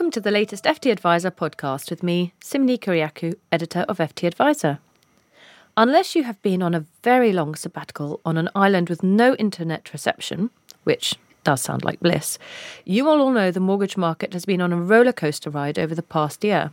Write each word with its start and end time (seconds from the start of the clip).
Welcome 0.00 0.12
to 0.12 0.20
the 0.22 0.30
latest 0.30 0.64
FTAdviser 0.64 1.32
podcast 1.32 1.90
with 1.90 2.02
me, 2.02 2.32
Simoney 2.40 2.78
Kyriakou, 2.78 3.34
editor 3.52 3.80
of 3.80 3.98
FTAdviser. 3.98 4.78
Unless 5.76 6.14
you 6.14 6.24
have 6.24 6.40
been 6.40 6.62
on 6.62 6.74
a 6.74 6.86
very 7.04 7.34
long 7.34 7.54
sabbatical 7.54 8.18
on 8.24 8.38
an 8.38 8.48
island 8.54 8.88
with 8.88 9.02
no 9.02 9.34
internet 9.34 9.92
reception, 9.92 10.48
which 10.84 11.16
does 11.44 11.60
sound 11.60 11.84
like 11.84 12.00
bliss, 12.00 12.38
you 12.86 13.04
will 13.04 13.20
all 13.20 13.30
know 13.30 13.50
the 13.50 13.60
mortgage 13.60 13.98
market 13.98 14.32
has 14.32 14.46
been 14.46 14.62
on 14.62 14.72
a 14.72 14.80
roller 14.80 15.12
coaster 15.12 15.50
ride 15.50 15.78
over 15.78 15.94
the 15.94 16.02
past 16.02 16.42
year. 16.44 16.70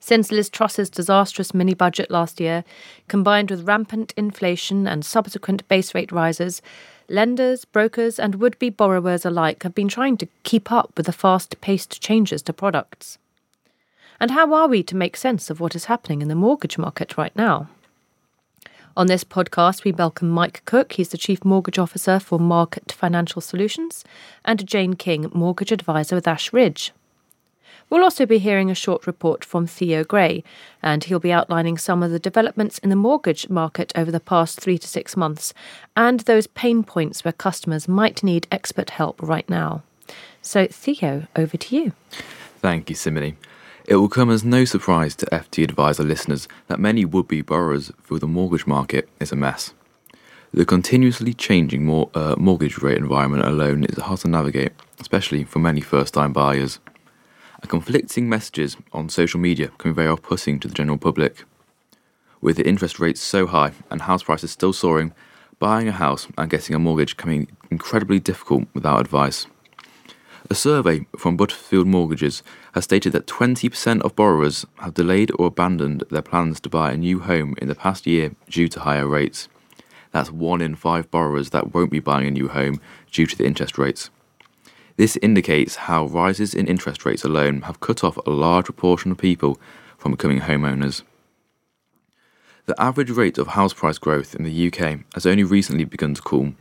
Since 0.00 0.32
Liz 0.32 0.48
Truss's 0.48 0.88
disastrous 0.88 1.52
mini 1.52 1.74
budget 1.74 2.10
last 2.10 2.40
year, 2.40 2.64
combined 3.08 3.50
with 3.50 3.68
rampant 3.68 4.14
inflation 4.16 4.86
and 4.86 5.04
subsequent 5.04 5.68
base 5.68 5.94
rate 5.94 6.12
rises, 6.12 6.62
lenders, 7.08 7.64
brokers, 7.64 8.18
and 8.18 8.36
would 8.36 8.58
be 8.58 8.70
borrowers 8.70 9.24
alike 9.24 9.62
have 9.62 9.74
been 9.74 9.88
trying 9.88 10.16
to 10.18 10.28
keep 10.42 10.70
up 10.72 10.92
with 10.96 11.06
the 11.06 11.12
fast 11.12 11.60
paced 11.60 12.00
changes 12.00 12.42
to 12.42 12.52
products. 12.52 13.18
And 14.18 14.30
how 14.30 14.54
are 14.54 14.68
we 14.68 14.82
to 14.84 14.96
make 14.96 15.16
sense 15.16 15.50
of 15.50 15.60
what 15.60 15.74
is 15.74 15.86
happening 15.86 16.22
in 16.22 16.28
the 16.28 16.34
mortgage 16.34 16.78
market 16.78 17.18
right 17.18 17.34
now? 17.36 17.68
On 18.96 19.08
this 19.08 19.24
podcast, 19.24 19.84
we 19.84 19.92
welcome 19.92 20.30
Mike 20.30 20.62
Cook, 20.64 20.94
he's 20.94 21.10
the 21.10 21.18
Chief 21.18 21.44
Mortgage 21.44 21.78
Officer 21.78 22.18
for 22.18 22.40
Market 22.40 22.92
Financial 22.92 23.42
Solutions, 23.42 24.04
and 24.42 24.66
Jane 24.66 24.94
King, 24.94 25.30
Mortgage 25.34 25.70
Advisor 25.70 26.16
with 26.16 26.26
Ash 26.26 26.50
Ridge. 26.50 26.92
We'll 27.88 28.02
also 28.02 28.26
be 28.26 28.38
hearing 28.38 28.70
a 28.70 28.74
short 28.74 29.06
report 29.06 29.44
from 29.44 29.66
Theo 29.66 30.02
Grey, 30.02 30.42
and 30.82 31.04
he'll 31.04 31.20
be 31.20 31.32
outlining 31.32 31.78
some 31.78 32.02
of 32.02 32.10
the 32.10 32.18
developments 32.18 32.78
in 32.78 32.90
the 32.90 32.96
mortgage 32.96 33.48
market 33.48 33.92
over 33.94 34.10
the 34.10 34.18
past 34.18 34.60
three 34.60 34.76
to 34.78 34.88
six 34.88 35.16
months 35.16 35.54
and 35.96 36.20
those 36.20 36.48
pain 36.48 36.82
points 36.82 37.24
where 37.24 37.32
customers 37.32 37.86
might 37.86 38.24
need 38.24 38.48
expert 38.50 38.90
help 38.90 39.22
right 39.22 39.48
now. 39.48 39.82
So, 40.42 40.66
Theo, 40.66 41.26
over 41.36 41.56
to 41.56 41.76
you. 41.76 41.92
Thank 42.60 42.90
you, 42.90 42.96
Simoney. 42.96 43.36
It 43.86 43.96
will 43.96 44.08
come 44.08 44.30
as 44.30 44.42
no 44.42 44.64
surprise 44.64 45.14
to 45.16 45.26
FTAdviser 45.26 46.06
listeners 46.06 46.48
that 46.66 46.80
many 46.80 47.04
would 47.04 47.28
be 47.28 47.40
borrowers 47.40 47.92
feel 48.02 48.18
the 48.18 48.26
mortgage 48.26 48.66
market 48.66 49.08
is 49.20 49.30
a 49.30 49.36
mess. 49.36 49.74
The 50.52 50.64
continuously 50.64 51.34
changing 51.34 51.88
uh, 52.14 52.34
mortgage 52.36 52.78
rate 52.78 52.98
environment 52.98 53.44
alone 53.44 53.84
is 53.84 53.98
hard 53.98 54.20
to 54.20 54.28
navigate, 54.28 54.72
especially 55.00 55.44
for 55.44 55.60
many 55.60 55.80
first 55.80 56.14
time 56.14 56.32
buyers 56.32 56.80
and 57.60 57.70
conflicting 57.70 58.28
messages 58.28 58.76
on 58.92 59.08
social 59.08 59.40
media 59.40 59.68
can 59.78 59.92
be 59.92 59.96
very 59.96 60.08
off 60.08 60.22
putting 60.22 60.58
to 60.60 60.68
the 60.68 60.74
general 60.74 60.98
public. 60.98 61.44
With 62.40 62.56
the 62.56 62.68
interest 62.68 63.00
rates 63.00 63.20
so 63.20 63.46
high 63.46 63.72
and 63.90 64.02
house 64.02 64.22
prices 64.22 64.50
still 64.50 64.72
soaring, 64.72 65.12
buying 65.58 65.88
a 65.88 65.92
house 65.92 66.28
and 66.36 66.50
getting 66.50 66.76
a 66.76 66.78
mortgage 66.78 67.16
can 67.16 67.30
be 67.30 67.48
incredibly 67.70 68.20
difficult 68.20 68.68
without 68.74 69.00
advice. 69.00 69.46
A 70.48 70.54
survey 70.54 71.06
from 71.18 71.36
Butterfield 71.36 71.88
Mortgages 71.88 72.44
has 72.74 72.84
stated 72.84 73.12
that 73.12 73.26
20% 73.26 74.00
of 74.02 74.14
borrowers 74.14 74.64
have 74.76 74.94
delayed 74.94 75.32
or 75.36 75.46
abandoned 75.46 76.04
their 76.10 76.22
plans 76.22 76.60
to 76.60 76.68
buy 76.68 76.92
a 76.92 76.96
new 76.96 77.18
home 77.18 77.56
in 77.60 77.66
the 77.66 77.74
past 77.74 78.06
year 78.06 78.32
due 78.48 78.68
to 78.68 78.80
higher 78.80 79.08
rates. 79.08 79.48
That's 80.12 80.30
one 80.30 80.60
in 80.60 80.76
five 80.76 81.10
borrowers 81.10 81.50
that 81.50 81.74
won't 81.74 81.90
be 81.90 81.98
buying 81.98 82.28
a 82.28 82.30
new 82.30 82.46
home 82.48 82.80
due 83.10 83.26
to 83.26 83.36
the 83.36 83.44
interest 83.44 83.76
rates. 83.76 84.10
This 84.96 85.18
indicates 85.20 85.76
how 85.76 86.06
rises 86.06 86.54
in 86.54 86.66
interest 86.66 87.04
rates 87.04 87.22
alone 87.22 87.62
have 87.62 87.80
cut 87.80 88.02
off 88.02 88.16
a 88.16 88.30
large 88.30 88.64
proportion 88.64 89.12
of 89.12 89.18
people 89.18 89.60
from 89.98 90.12
becoming 90.12 90.40
homeowners. 90.40 91.02
The 92.64 92.80
average 92.80 93.10
rate 93.10 93.36
of 93.36 93.48
house 93.48 93.74
price 93.74 93.98
growth 93.98 94.34
in 94.34 94.44
the 94.44 94.66
UK 94.66 95.00
has 95.14 95.26
only 95.26 95.44
recently 95.44 95.84
begun 95.84 96.14
to 96.14 96.22
cool, 96.22 96.54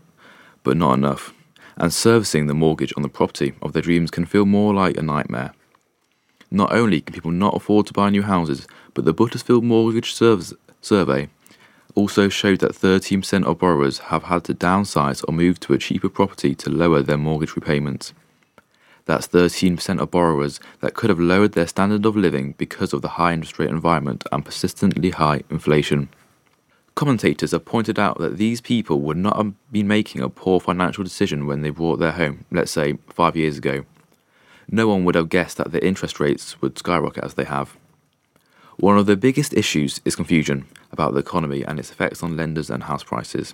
but 0.64 0.76
not 0.76 0.96
enough, 0.96 1.34
and 1.78 1.94
servicing 1.94 2.48
the 2.48 2.54
mortgage 2.54 2.94
on 2.98 3.04
the 3.04 3.10
property 3.10 3.54
of 3.62 3.72
their 3.72 3.82
dreams 3.82 4.12
can 4.12 4.26
feel 4.26 4.46
more 4.46 4.74
like 4.74 4.98
a 4.98 5.02
nightmare. 5.02 5.54
Not 6.52 6.74
only 6.74 7.02
can 7.02 7.14
people 7.14 7.32
not 7.32 7.56
afford 7.56 7.88
to 7.88 7.94
buy 7.94 8.10
new 8.10 8.22
houses, 8.22 8.68
but 8.94 9.06
the 9.06 9.14
Butterfield 9.14 9.64
Mortgage 9.64 10.14
Survey 10.14 11.30
also 11.96 12.28
showed 12.28 12.60
that 12.60 12.74
13% 12.74 13.46
of 13.46 13.60
borrowers 13.60 14.00
have 14.00 14.24
had 14.24 14.44
to 14.44 14.54
downsize 14.54 15.24
or 15.26 15.32
move 15.32 15.60
to 15.62 15.74
a 15.74 15.78
cheaper 15.78 16.10
property 16.10 16.54
to 16.56 16.70
lower 16.70 17.02
their 17.02 17.18
mortgage 17.18 17.56
repayments. 17.56 18.14
That's 19.06 19.28
13% 19.28 20.00
of 20.00 20.12
borrowers 20.12 20.60
that 20.82 20.96
could 20.96 21.10
have 21.10 21.20
lowered 21.20 21.54
their 21.54 21.68
standard 21.68 22.06
of 22.06 22.16
living 22.16 22.54
because 22.58 22.92
of 22.92 23.02
the 23.02 23.10
high 23.10 23.34
interest 23.34 23.60
rate 23.60 23.70
environment 23.70 24.24
and 24.32 24.44
persistently 24.44 25.12
high 25.12 25.42
inflation. 25.50 26.10
Commentators 26.96 27.52
have 27.52 27.66
pointed 27.66 28.00
out 28.00 28.18
that 28.20 28.38
these 28.38 28.62
people 28.62 29.02
would 29.02 29.18
not 29.18 29.38
have 29.38 29.54
been 29.72 29.88
making 29.88 30.22
a 30.22 30.30
poor 30.30 30.60
financial 30.60 31.04
decision 31.04 31.46
when 31.46 31.62
they 31.62 31.70
bought 31.70 32.00
their 32.00 32.14
home, 32.14 32.46
let's 32.52 32.72
say 32.72 32.98
five 33.10 33.36
years 33.36 33.58
ago. 33.58 33.86
No 34.70 34.88
one 34.88 35.06
would 35.06 35.16
have 35.16 35.30
guessed 35.30 35.58
that 35.58 35.72
the 35.72 35.86
interest 35.86 36.20
rates 36.20 36.60
would 36.62 36.78
skyrocket 36.78 37.24
as 37.24 37.36
they 37.36 37.44
have. 37.44 37.78
One 38.78 38.98
of 38.98 39.06
the 39.06 39.16
biggest 39.16 39.54
issues 39.54 40.02
is 40.04 40.16
confusion 40.16 40.68
about 40.92 41.14
the 41.14 41.20
economy 41.20 41.64
and 41.64 41.78
its 41.78 41.92
effects 41.92 42.24
on 42.24 42.36
lenders 42.36 42.70
and 42.70 42.84
house 42.84 43.04
prices. 43.04 43.54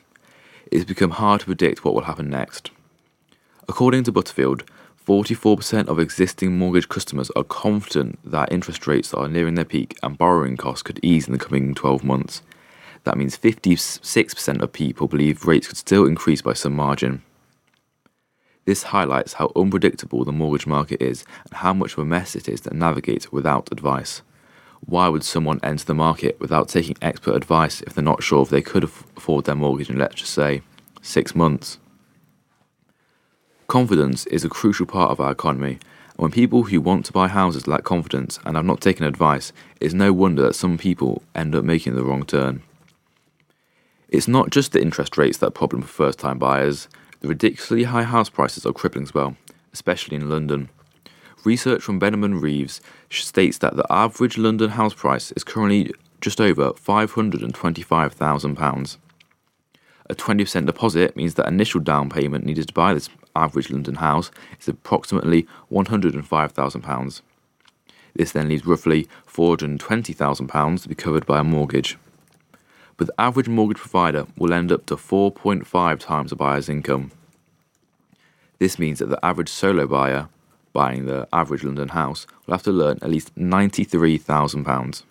It 0.71 0.77
has 0.77 0.85
become 0.85 1.11
hard 1.11 1.41
to 1.41 1.47
predict 1.47 1.83
what 1.83 1.93
will 1.93 2.03
happen 2.03 2.29
next. 2.29 2.71
According 3.67 4.03
to 4.05 4.11
Butterfield, 4.11 4.63
44% 5.11 5.89
of 5.89 5.99
existing 5.99 6.57
mortgage 6.57 6.87
customers 6.87 7.29
are 7.35 7.43
confident 7.43 8.17
that 8.23 8.49
interest 8.49 8.87
rates 8.87 9.13
are 9.13 9.27
nearing 9.27 9.55
their 9.55 9.65
peak 9.65 9.99
and 10.01 10.17
borrowing 10.17 10.55
costs 10.55 10.83
could 10.83 11.01
ease 11.03 11.27
in 11.27 11.33
the 11.33 11.37
coming 11.37 11.75
12 11.75 12.01
months. 12.01 12.41
That 13.03 13.17
means 13.17 13.37
56% 13.37 14.61
of 14.61 14.71
people 14.71 15.09
believe 15.09 15.45
rates 15.45 15.67
could 15.67 15.75
still 15.75 16.05
increase 16.05 16.41
by 16.41 16.53
some 16.53 16.73
margin. 16.73 17.23
This 18.63 18.83
highlights 18.83 19.33
how 19.33 19.51
unpredictable 19.53 20.23
the 20.23 20.31
mortgage 20.31 20.65
market 20.65 21.01
is 21.01 21.25
and 21.43 21.55
how 21.55 21.73
much 21.73 21.91
of 21.91 21.99
a 21.99 22.05
mess 22.05 22.33
it 22.33 22.47
is 22.47 22.61
to 22.61 22.73
navigate 22.73 23.33
without 23.33 23.67
advice. 23.69 24.21
Why 24.79 25.09
would 25.09 25.25
someone 25.25 25.59
enter 25.61 25.83
the 25.83 25.93
market 25.93 26.39
without 26.39 26.69
taking 26.69 26.95
expert 27.01 27.35
advice 27.35 27.81
if 27.81 27.93
they're 27.93 28.01
not 28.01 28.23
sure 28.23 28.43
if 28.43 28.49
they 28.49 28.61
could 28.61 28.85
afford 28.85 29.43
their 29.43 29.55
mortgage 29.55 29.89
in, 29.89 29.97
let's 29.97 30.15
just 30.15 30.33
say, 30.33 30.61
six 31.01 31.35
months? 31.35 31.79
Confidence 33.71 34.25
is 34.25 34.43
a 34.43 34.49
crucial 34.49 34.85
part 34.85 35.11
of 35.11 35.21
our 35.21 35.31
economy, 35.31 35.79
and 36.09 36.17
when 36.17 36.29
people 36.29 36.63
who 36.63 36.81
want 36.81 37.05
to 37.05 37.13
buy 37.13 37.29
houses 37.29 37.69
lack 37.69 37.85
confidence 37.85 38.37
and 38.43 38.57
have 38.57 38.65
not 38.65 38.81
taken 38.81 39.05
advice, 39.05 39.53
it 39.79 39.85
is 39.85 39.93
no 39.93 40.11
wonder 40.11 40.41
that 40.41 40.55
some 40.55 40.77
people 40.77 41.23
end 41.33 41.55
up 41.55 41.63
making 41.63 41.95
the 41.95 42.03
wrong 42.03 42.25
turn. 42.25 42.63
It's 44.09 44.27
not 44.27 44.49
just 44.49 44.73
the 44.73 44.81
interest 44.81 45.17
rates 45.17 45.37
that 45.37 45.45
are 45.45 45.47
a 45.47 45.51
problem 45.51 45.83
for 45.83 45.87
first 45.87 46.19
time 46.19 46.37
buyers, 46.37 46.89
the 47.21 47.29
ridiculously 47.29 47.83
high 47.83 48.03
house 48.03 48.29
prices 48.29 48.65
are 48.65 48.73
crippling 48.73 49.05
as 49.05 49.13
well, 49.13 49.37
especially 49.71 50.17
in 50.17 50.29
London. 50.29 50.67
Research 51.45 51.81
from 51.81 51.97
Benham 51.97 52.41
Reeves 52.41 52.81
states 53.09 53.57
that 53.59 53.77
the 53.77 53.85
average 53.89 54.37
London 54.37 54.71
house 54.71 54.93
price 54.93 55.31
is 55.31 55.45
currently 55.45 55.93
just 56.19 56.41
over 56.41 56.71
£525,000. 56.71 58.97
A 60.09 60.13
20% 60.13 60.65
deposit 60.65 61.15
means 61.15 61.35
that 61.35 61.47
initial 61.47 61.79
down 61.79 62.09
payment 62.09 62.43
needed 62.43 62.67
to 62.67 62.73
buy 62.73 62.93
this 62.93 63.07
average 63.35 63.69
London 63.69 63.95
house 63.95 64.31
is 64.59 64.67
approximately 64.67 65.47
£105,000. 65.71 67.21
This 68.13 68.31
then 68.31 68.49
leaves 68.49 68.65
roughly 68.65 69.07
£420,000 69.27 70.81
to 70.81 70.89
be 70.89 70.95
covered 70.95 71.25
by 71.25 71.39
a 71.39 71.43
mortgage. 71.43 71.97
But 72.97 73.07
the 73.07 73.21
average 73.21 73.47
mortgage 73.47 73.77
provider 73.77 74.27
will 74.37 74.53
end 74.53 74.71
up 74.71 74.85
to 74.87 74.95
4.5 74.95 75.99
times 75.99 76.31
a 76.31 76.35
buyer's 76.35 76.69
income. 76.69 77.11
This 78.59 78.77
means 78.77 78.99
that 78.99 79.09
the 79.09 79.25
average 79.25 79.49
solo 79.49 79.87
buyer 79.87 80.29
buying 80.73 81.05
the 81.05 81.27
average 81.33 81.63
London 81.63 81.89
house 81.89 82.27
will 82.45 82.53
have 82.53 82.63
to 82.63 82.71
learn 82.71 82.99
at 83.01 83.09
least 83.09 83.35
£93,000. 83.35 85.03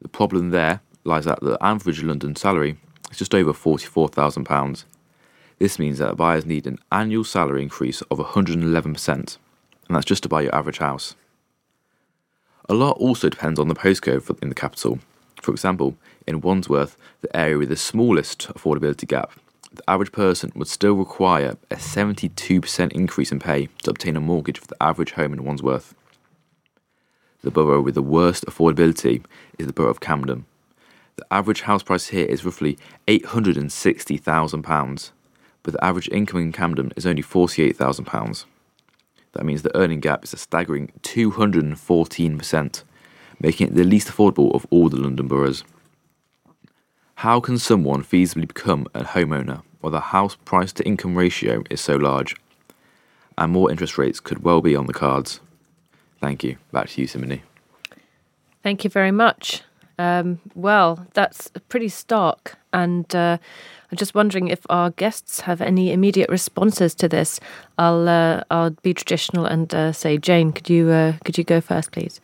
The 0.00 0.08
problem 0.08 0.50
there 0.50 0.80
lies 1.04 1.24
that 1.24 1.40
the 1.40 1.56
average 1.60 2.02
London 2.02 2.36
salary 2.36 2.76
is 3.10 3.18
just 3.18 3.34
over 3.34 3.52
£44,000. 3.52 4.84
This 5.58 5.78
means 5.78 5.98
that 5.98 6.16
buyers 6.16 6.46
need 6.46 6.66
an 6.66 6.78
annual 6.92 7.24
salary 7.24 7.62
increase 7.62 8.00
of 8.02 8.18
111%, 8.18 9.08
and 9.08 9.36
that's 9.88 10.04
just 10.04 10.22
to 10.22 10.28
buy 10.28 10.42
your 10.42 10.54
average 10.54 10.78
house. 10.78 11.16
A 12.68 12.74
lot 12.74 12.96
also 12.98 13.28
depends 13.28 13.58
on 13.58 13.68
the 13.68 13.74
postcode 13.74 14.42
in 14.42 14.50
the 14.50 14.54
capital. 14.54 15.00
For 15.42 15.50
example, 15.50 15.96
in 16.26 16.42
Wandsworth, 16.42 16.96
the 17.22 17.36
area 17.36 17.58
with 17.58 17.70
the 17.70 17.76
smallest 17.76 18.48
affordability 18.48 19.08
gap, 19.08 19.32
the 19.72 19.82
average 19.88 20.12
person 20.12 20.52
would 20.54 20.68
still 20.68 20.94
require 20.94 21.56
a 21.70 21.76
72% 21.76 22.92
increase 22.92 23.32
in 23.32 23.40
pay 23.40 23.68
to 23.82 23.90
obtain 23.90 24.16
a 24.16 24.20
mortgage 24.20 24.58
for 24.58 24.66
the 24.66 24.82
average 24.82 25.12
home 25.12 25.32
in 25.32 25.44
Wandsworth. 25.44 25.94
The 27.42 27.50
borough 27.50 27.80
with 27.80 27.94
the 27.94 28.02
worst 28.02 28.44
affordability 28.46 29.24
is 29.58 29.66
the 29.66 29.72
borough 29.72 29.90
of 29.90 30.00
Camden, 30.00 30.44
the 31.18 31.26
average 31.32 31.62
house 31.62 31.82
price 31.82 32.06
here 32.06 32.26
is 32.26 32.44
roughly 32.44 32.78
£860,000, 33.08 35.10
but 35.68 35.74
the 35.74 35.84
average 35.84 36.08
income 36.08 36.40
in 36.40 36.50
Camden 36.50 36.94
is 36.96 37.04
only 37.04 37.22
£48,000. 37.22 38.46
That 39.32 39.44
means 39.44 39.60
the 39.60 39.76
earning 39.76 40.00
gap 40.00 40.24
is 40.24 40.32
a 40.32 40.38
staggering 40.38 40.90
214%, 41.02 42.82
making 43.38 43.66
it 43.66 43.74
the 43.74 43.84
least 43.84 44.08
affordable 44.08 44.54
of 44.54 44.66
all 44.70 44.88
the 44.88 44.96
London 44.96 45.28
boroughs. 45.28 45.64
How 47.16 47.38
can 47.40 47.58
someone 47.58 48.02
feasibly 48.02 48.48
become 48.48 48.86
a 48.94 49.04
homeowner 49.04 49.60
while 49.82 49.90
the 49.90 50.00
house 50.00 50.36
price 50.36 50.72
to 50.72 50.86
income 50.86 51.14
ratio 51.14 51.62
is 51.68 51.82
so 51.82 51.96
large? 51.96 52.34
And 53.36 53.52
more 53.52 53.70
interest 53.70 53.98
rates 53.98 54.20
could 54.20 54.42
well 54.42 54.62
be 54.62 54.74
on 54.74 54.86
the 54.86 54.94
cards. 54.94 55.40
Thank 56.18 56.42
you. 56.42 56.56
Back 56.72 56.88
to 56.88 57.02
you, 57.02 57.06
Simoney. 57.06 57.42
Thank 58.62 58.84
you 58.84 58.88
very 58.88 59.12
much. 59.12 59.60
Um, 59.98 60.40
well, 60.54 61.06
that's 61.14 61.50
pretty 61.68 61.88
stark, 61.88 62.56
and 62.72 63.12
uh, 63.14 63.38
I'm 63.90 63.96
just 63.96 64.14
wondering 64.14 64.48
if 64.48 64.60
our 64.70 64.90
guests 64.90 65.40
have 65.40 65.60
any 65.60 65.92
immediate 65.92 66.30
responses 66.30 66.94
to 66.96 67.08
this. 67.08 67.40
I'll 67.78 68.08
uh, 68.08 68.44
I'll 68.50 68.70
be 68.70 68.94
traditional 68.94 69.44
and 69.44 69.74
uh, 69.74 69.92
say, 69.92 70.16
Jane, 70.18 70.52
could 70.52 70.70
you 70.70 70.90
uh, 70.90 71.14
could 71.24 71.36
you 71.36 71.44
go 71.44 71.60
first, 71.60 71.90
please? 71.90 72.20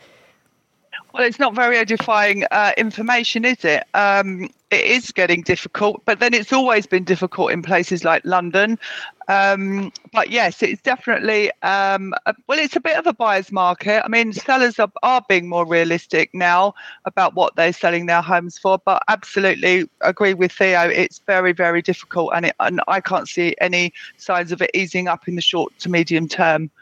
Well, 1.14 1.22
it's 1.22 1.38
not 1.38 1.54
very 1.54 1.76
edifying 1.76 2.42
uh, 2.50 2.72
information, 2.76 3.44
is 3.44 3.64
it? 3.64 3.84
Um, 3.94 4.50
it 4.72 4.84
is 4.84 5.12
getting 5.12 5.42
difficult, 5.42 6.02
but 6.06 6.18
then 6.18 6.34
it's 6.34 6.52
always 6.52 6.88
been 6.88 7.04
difficult 7.04 7.52
in 7.52 7.62
places 7.62 8.02
like 8.02 8.24
London. 8.24 8.80
Um, 9.28 9.92
but 10.12 10.30
yes, 10.30 10.60
it's 10.60 10.82
definitely 10.82 11.52
um, 11.62 12.14
a, 12.26 12.34
well, 12.48 12.58
it's 12.58 12.74
a 12.74 12.80
bit 12.80 12.96
of 12.96 13.06
a 13.06 13.12
buyer's 13.12 13.52
market. 13.52 14.04
I 14.04 14.08
mean, 14.08 14.32
sellers 14.32 14.80
are, 14.80 14.90
are 15.04 15.22
being 15.28 15.48
more 15.48 15.64
realistic 15.64 16.34
now 16.34 16.74
about 17.04 17.34
what 17.34 17.54
they're 17.54 17.72
selling 17.72 18.06
their 18.06 18.20
homes 18.20 18.58
for. 18.58 18.78
But 18.84 19.00
absolutely 19.06 19.88
agree 20.00 20.34
with 20.34 20.50
Theo. 20.50 20.88
It's 20.88 21.20
very, 21.20 21.52
very 21.52 21.80
difficult, 21.80 22.32
and 22.34 22.46
it, 22.46 22.56
and 22.58 22.80
I 22.88 23.00
can't 23.00 23.28
see 23.28 23.54
any 23.60 23.92
signs 24.16 24.50
of 24.50 24.60
it 24.60 24.70
easing 24.74 25.06
up 25.06 25.28
in 25.28 25.36
the 25.36 25.42
short 25.42 25.78
to 25.78 25.88
medium 25.88 26.26
term. 26.26 26.72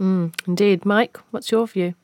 Mm, 0.00 0.32
indeed, 0.46 0.86
Mike. 0.86 1.18
What's 1.30 1.50
your 1.50 1.66
view? 1.66 1.94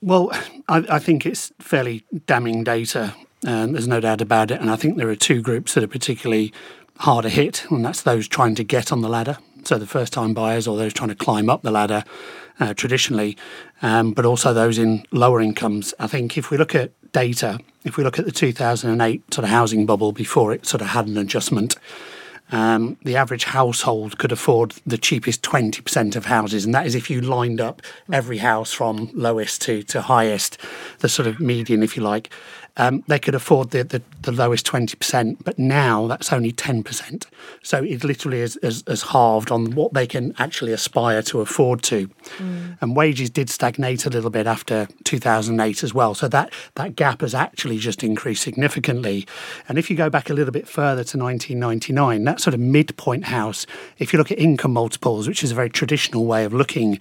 Well, 0.00 0.30
I, 0.68 0.84
I, 0.88 0.98
think 0.98 1.26
it's 1.26 1.52
fairly 1.58 2.04
damning 2.26 2.64
data. 2.64 3.14
and 3.44 3.74
there's 3.74 3.88
no 3.88 4.00
doubt 4.00 4.20
about 4.20 4.50
it. 4.50 4.60
And 4.60 4.70
I 4.70 4.76
think 4.76 4.96
there 4.96 5.08
are 5.08 5.16
two 5.16 5.42
groups 5.42 5.74
that 5.74 5.84
are 5.84 5.88
particularly 5.88 6.52
harder 6.98 7.28
hit, 7.28 7.66
and 7.70 7.84
that's 7.84 8.02
those 8.02 8.26
trying 8.28 8.54
to 8.56 8.64
get 8.64 8.92
on 8.92 9.02
the 9.02 9.08
ladder. 9.08 9.38
So 9.64 9.78
the 9.78 9.86
first 9.86 10.12
time 10.12 10.32
buyers 10.32 10.66
or 10.66 10.76
those 10.76 10.92
trying 10.92 11.08
to 11.08 11.14
climb 11.14 11.50
up 11.50 11.62
the 11.62 11.70
ladder 11.70 12.04
uh, 12.60 12.72
traditionally, 12.74 13.36
um, 13.82 14.12
but 14.12 14.24
also 14.24 14.54
those 14.54 14.78
in 14.78 15.04
lower 15.10 15.40
incomes. 15.40 15.92
I 15.98 16.06
think 16.06 16.38
if 16.38 16.50
we 16.50 16.56
look 16.56 16.74
at 16.74 16.92
data, 17.12 17.58
if 17.84 17.96
we 17.96 18.04
look 18.04 18.18
at 18.18 18.24
the 18.24 18.32
2008 18.32 19.34
sort 19.34 19.44
of 19.44 19.50
housing 19.50 19.86
bubble 19.86 20.12
before 20.12 20.52
it 20.52 20.66
sort 20.66 20.80
of 20.80 20.88
had 20.88 21.06
an 21.08 21.18
adjustment, 21.18 21.76
um, 22.52 22.96
the 23.02 23.16
average 23.16 23.44
household 23.44 24.18
could 24.18 24.32
afford 24.32 24.74
the 24.86 24.98
cheapest 24.98 25.42
20% 25.42 26.16
of 26.16 26.26
houses. 26.26 26.64
And 26.64 26.74
that 26.74 26.86
is 26.86 26.94
if 26.94 27.10
you 27.10 27.20
lined 27.20 27.60
up 27.60 27.82
every 28.12 28.38
house 28.38 28.72
from 28.72 29.10
lowest 29.12 29.62
to, 29.62 29.82
to 29.84 30.02
highest, 30.02 30.58
the 31.00 31.08
sort 31.08 31.26
of 31.26 31.40
median, 31.40 31.82
if 31.82 31.96
you 31.96 32.02
like 32.02 32.30
um, 32.76 33.02
they 33.06 33.18
could 33.18 33.34
afford 33.34 33.70
the, 33.70 33.84
the, 33.84 34.02
the, 34.22 34.32
lowest 34.32 34.66
20%, 34.66 35.38
but 35.44 35.58
now 35.58 36.06
that's 36.06 36.32
only 36.32 36.52
10%. 36.52 37.24
So 37.62 37.82
it 37.82 38.04
literally 38.04 38.40
is, 38.40 38.56
is, 38.58 38.84
is, 38.86 39.02
halved 39.02 39.50
on 39.50 39.72
what 39.72 39.94
they 39.94 40.06
can 40.06 40.34
actually 40.38 40.72
aspire 40.72 41.22
to 41.22 41.40
afford 41.40 41.82
to. 41.84 42.08
Mm. 42.38 42.76
And 42.80 42.94
wages 42.96 43.30
did 43.30 43.48
stagnate 43.48 44.04
a 44.04 44.10
little 44.10 44.30
bit 44.30 44.46
after 44.46 44.88
2008 45.04 45.82
as 45.82 45.94
well. 45.94 46.14
So 46.14 46.28
that, 46.28 46.52
that 46.74 46.96
gap 46.96 47.22
has 47.22 47.34
actually 47.34 47.78
just 47.78 48.02
increased 48.04 48.42
significantly. 48.42 49.26
And 49.68 49.78
if 49.78 49.88
you 49.90 49.96
go 49.96 50.10
back 50.10 50.28
a 50.28 50.34
little 50.34 50.52
bit 50.52 50.68
further 50.68 51.04
to 51.04 51.18
1999, 51.18 52.24
that 52.24 52.40
sort 52.40 52.52
of 52.52 52.60
midpoint 52.60 53.24
house, 53.24 53.66
if 53.98 54.12
you 54.12 54.18
look 54.18 54.30
at 54.30 54.38
income 54.38 54.72
multiples, 54.72 55.26
which 55.26 55.42
is 55.42 55.52
a 55.52 55.54
very 55.54 55.70
traditional 55.70 56.26
way 56.26 56.44
of 56.44 56.52
looking 56.52 56.98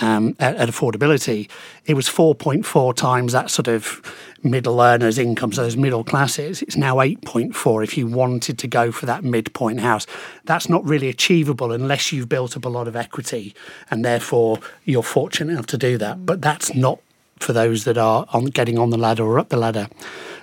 um, 0.00 0.34
at, 0.38 0.56
at, 0.56 0.68
affordability, 0.68 1.48
it 1.84 1.94
was 1.94 2.08
4.4 2.08 2.94
times 2.94 3.32
that 3.32 3.50
sort 3.50 3.68
of 3.68 4.00
middle 4.42 4.80
earners' 4.80 5.18
income, 5.18 5.52
so 5.52 5.62
those 5.62 5.76
middle 5.76 6.04
classes. 6.04 6.62
It's 6.62 6.76
now 6.76 6.96
8.4 6.96 7.84
if 7.84 7.98
you 7.98 8.06
wanted 8.06 8.58
to 8.58 8.68
go 8.68 8.92
for 8.92 9.06
that 9.06 9.24
midpoint 9.24 9.80
house. 9.80 10.06
That's 10.44 10.68
not 10.68 10.84
really 10.84 11.08
achievable 11.08 11.72
unless 11.72 12.12
you've 12.12 12.28
built 12.28 12.56
up 12.56 12.64
a 12.64 12.68
lot 12.68 12.88
of 12.88 12.96
equity 12.96 13.54
and 13.90 14.04
therefore 14.04 14.58
you're 14.84 15.02
fortunate 15.02 15.52
enough 15.52 15.66
to 15.66 15.78
do 15.78 15.98
that. 15.98 16.24
But 16.24 16.40
that's 16.40 16.74
not 16.74 17.00
for 17.38 17.52
those 17.52 17.84
that 17.84 17.98
are 17.98 18.26
on 18.32 18.46
getting 18.46 18.78
on 18.78 18.90
the 18.90 18.98
ladder 18.98 19.24
or 19.24 19.38
up 19.38 19.48
the 19.48 19.56
ladder. 19.56 19.88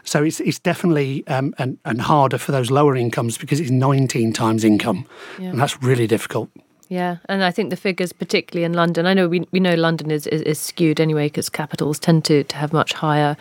So 0.03 0.23
it's 0.23 0.39
it's 0.39 0.59
definitely 0.59 1.25
um, 1.27 1.53
and, 1.57 1.77
and 1.85 2.01
harder 2.01 2.37
for 2.37 2.51
those 2.51 2.71
lower 2.71 2.95
incomes 2.95 3.37
because 3.37 3.59
it's 3.59 3.71
19 3.71 4.33
times 4.33 4.63
income, 4.63 5.05
yeah. 5.37 5.49
and 5.49 5.59
that's 5.59 5.81
really 5.83 6.07
difficult. 6.07 6.49
Yeah, 6.89 7.17
and 7.27 7.43
I 7.43 7.51
think 7.51 7.69
the 7.69 7.75
figures, 7.75 8.13
particularly 8.13 8.63
in 8.63 8.73
London, 8.73 9.05
I 9.05 9.13
know 9.13 9.27
we 9.27 9.45
we 9.51 9.59
know 9.59 9.75
London 9.75 10.09
is 10.09 10.25
is, 10.27 10.41
is 10.41 10.59
skewed 10.59 11.01
anyway 11.01 11.27
because 11.27 11.49
capitals 11.49 11.99
tend 11.99 12.23
to, 12.25 12.43
to 12.45 12.55
have 12.55 12.71
much 12.71 12.93
higher 12.93 13.35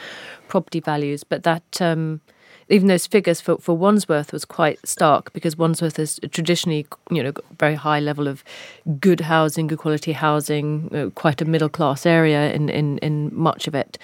property 0.49 0.81
values, 0.81 1.23
but 1.23 1.45
that 1.45 1.81
um, 1.81 2.21
even 2.69 2.89
those 2.89 3.07
figures 3.07 3.41
for, 3.41 3.59
for 3.59 3.77
Wandsworth 3.77 4.33
was 4.33 4.45
quite 4.45 4.85
stark 4.87 5.33
because 5.33 5.57
Wandsworth 5.57 5.99
is 5.99 6.19
traditionally 6.33 6.87
you 7.11 7.23
know 7.23 7.33
very 7.59 7.77
high 7.77 8.01
level 8.01 8.27
of 8.27 8.43
good 8.99 9.21
housing, 9.21 9.69
good 9.69 9.79
quality 9.79 10.13
housing, 10.13 10.91
uh, 10.93 11.11
quite 11.11 11.41
a 11.41 11.45
middle 11.45 11.69
class 11.69 12.05
area 12.05 12.53
in, 12.53 12.69
in, 12.69 12.99
in 12.99 13.31
much 13.33 13.69
of 13.69 13.75
it. 13.77 13.97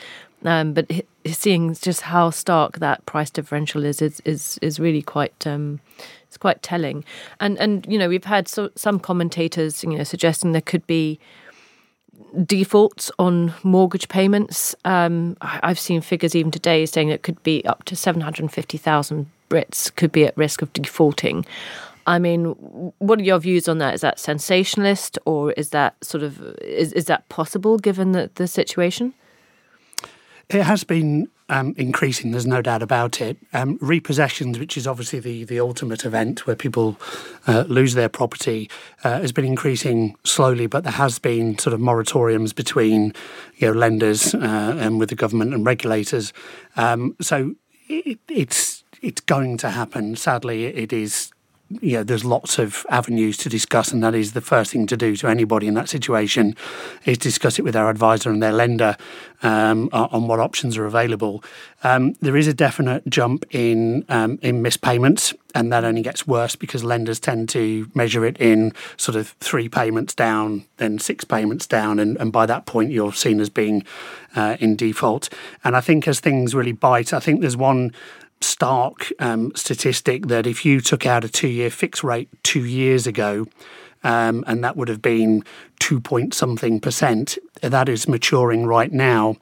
Um, 0.44 0.72
but 0.72 0.90
seeing 1.26 1.74
just 1.74 2.02
how 2.02 2.30
stark 2.30 2.78
that 2.78 3.04
price 3.06 3.30
differential 3.30 3.84
is 3.84 4.02
is 4.02 4.20
is, 4.24 4.58
is 4.62 4.80
really 4.80 5.02
quite 5.02 5.46
um, 5.46 5.80
it's 6.26 6.36
quite 6.36 6.62
telling. 6.62 7.04
And 7.40 7.58
and 7.58 7.86
you 7.88 7.98
know 7.98 8.08
we've 8.08 8.24
had 8.24 8.48
so, 8.48 8.70
some 8.76 8.98
commentators 8.98 9.82
you 9.82 9.96
know 9.96 10.04
suggesting 10.04 10.52
there 10.52 10.60
could 10.60 10.86
be 10.86 11.18
defaults 12.46 13.10
on 13.18 13.52
mortgage 13.62 14.08
payments. 14.08 14.74
Um, 14.84 15.36
I've 15.40 15.78
seen 15.78 16.00
figures 16.00 16.34
even 16.34 16.50
today 16.50 16.86
saying 16.86 17.08
it 17.08 17.22
could 17.22 17.42
be 17.42 17.64
up 17.66 17.84
to 17.84 17.96
seven 17.96 18.20
hundred 18.20 18.50
fifty 18.50 18.78
thousand 18.78 19.26
Brits 19.52 19.94
could 19.94 20.12
be 20.12 20.24
at 20.24 20.34
risk 20.36 20.62
of 20.62 20.72
defaulting. 20.72 21.44
I 22.06 22.18
mean, 22.18 22.46
what 22.98 23.20
are 23.20 23.22
your 23.22 23.38
views 23.38 23.68
on 23.68 23.78
that? 23.78 23.94
Is 23.94 24.00
that 24.00 24.18
sensationalist, 24.18 25.18
or 25.26 25.52
is 25.52 25.68
that 25.70 26.02
sort 26.02 26.24
of 26.24 26.40
is 26.62 26.92
is 26.94 27.04
that 27.04 27.28
possible 27.28 27.78
given 27.78 28.12
the, 28.12 28.30
the 28.36 28.48
situation? 28.48 29.12
It 30.52 30.64
has 30.64 30.84
been 30.84 31.28
um, 31.48 31.74
increasing. 31.76 32.30
There's 32.30 32.46
no 32.46 32.62
doubt 32.62 32.82
about 32.82 33.20
it. 33.20 33.36
Um, 33.52 33.78
repossessions, 33.78 34.58
which 34.58 34.76
is 34.76 34.86
obviously 34.86 35.20
the 35.20 35.44
the 35.44 35.60
ultimate 35.60 36.04
event 36.04 36.46
where 36.46 36.56
people 36.56 36.98
uh, 37.46 37.64
lose 37.68 37.94
their 37.94 38.08
property, 38.08 38.70
uh, 39.04 39.20
has 39.20 39.32
been 39.32 39.44
increasing 39.44 40.14
slowly. 40.24 40.66
But 40.66 40.84
there 40.84 40.92
has 40.92 41.18
been 41.18 41.58
sort 41.58 41.74
of 41.74 41.80
moratoriums 41.80 42.54
between 42.54 43.12
you 43.56 43.68
know 43.68 43.72
lenders 43.72 44.34
uh, 44.34 44.76
and 44.78 44.98
with 44.98 45.08
the 45.08 45.14
government 45.14 45.54
and 45.54 45.64
regulators. 45.64 46.32
Um, 46.76 47.16
so 47.20 47.54
it, 47.88 48.18
it's 48.28 48.84
it's 49.00 49.20
going 49.20 49.58
to 49.58 49.70
happen. 49.70 50.16
Sadly, 50.16 50.66
it 50.66 50.92
is 50.92 51.32
you 51.80 51.98
know, 51.98 52.02
there's 52.02 52.24
lots 52.24 52.58
of 52.58 52.86
avenues 52.88 53.36
to 53.38 53.48
discuss, 53.48 53.92
and 53.92 54.02
that 54.02 54.14
is 54.14 54.32
the 54.32 54.40
first 54.40 54.72
thing 54.72 54.86
to 54.88 54.96
do 54.96 55.16
to 55.16 55.28
anybody 55.28 55.66
in 55.66 55.74
that 55.74 55.88
situation 55.88 56.56
is 57.04 57.18
discuss 57.18 57.58
it 57.58 57.62
with 57.62 57.74
their 57.74 57.88
advisor 57.88 58.30
and 58.30 58.42
their 58.42 58.52
lender 58.52 58.96
um, 59.42 59.88
on 59.92 60.28
what 60.28 60.40
options 60.40 60.76
are 60.76 60.86
available. 60.86 61.42
Um, 61.82 62.14
there 62.20 62.36
is 62.36 62.46
a 62.46 62.54
definite 62.54 63.06
jump 63.08 63.44
in 63.50 64.04
um, 64.08 64.38
in 64.42 64.62
missed 64.62 64.82
payments, 64.82 65.34
and 65.54 65.72
that 65.72 65.84
only 65.84 66.02
gets 66.02 66.26
worse 66.26 66.56
because 66.56 66.84
lenders 66.84 67.18
tend 67.18 67.48
to 67.50 67.90
measure 67.94 68.24
it 68.24 68.36
in 68.38 68.72
sort 68.96 69.16
of 69.16 69.28
three 69.40 69.68
payments 69.68 70.14
down, 70.14 70.64
then 70.76 70.98
six 70.98 71.24
payments 71.24 71.66
down, 71.66 71.98
and, 71.98 72.16
and 72.18 72.32
by 72.32 72.46
that 72.46 72.66
point 72.66 72.90
you're 72.90 73.12
seen 73.12 73.40
as 73.40 73.50
being 73.50 73.84
uh, 74.36 74.56
in 74.60 74.76
default. 74.76 75.28
And 75.64 75.76
I 75.76 75.80
think 75.80 76.06
as 76.06 76.20
things 76.20 76.54
really 76.54 76.72
bite, 76.72 77.12
I 77.12 77.20
think 77.20 77.40
there's 77.40 77.56
one 77.56 77.92
stark 78.42 79.12
um, 79.18 79.52
statistic 79.54 80.26
that 80.26 80.46
if 80.46 80.64
you 80.64 80.80
took 80.80 81.06
out 81.06 81.24
a 81.24 81.28
two 81.28 81.48
year 81.48 81.70
fixed 81.70 82.04
rate 82.04 82.28
two 82.42 82.64
years 82.64 83.06
ago, 83.06 83.46
um, 84.04 84.44
and 84.46 84.64
that 84.64 84.76
would 84.76 84.88
have 84.88 85.02
been 85.02 85.44
two 85.78 86.00
point 86.00 86.34
something 86.34 86.80
percent, 86.80 87.38
that 87.60 87.88
is 87.88 88.08
maturing 88.08 88.66
right 88.66 88.92
now. 88.92 89.36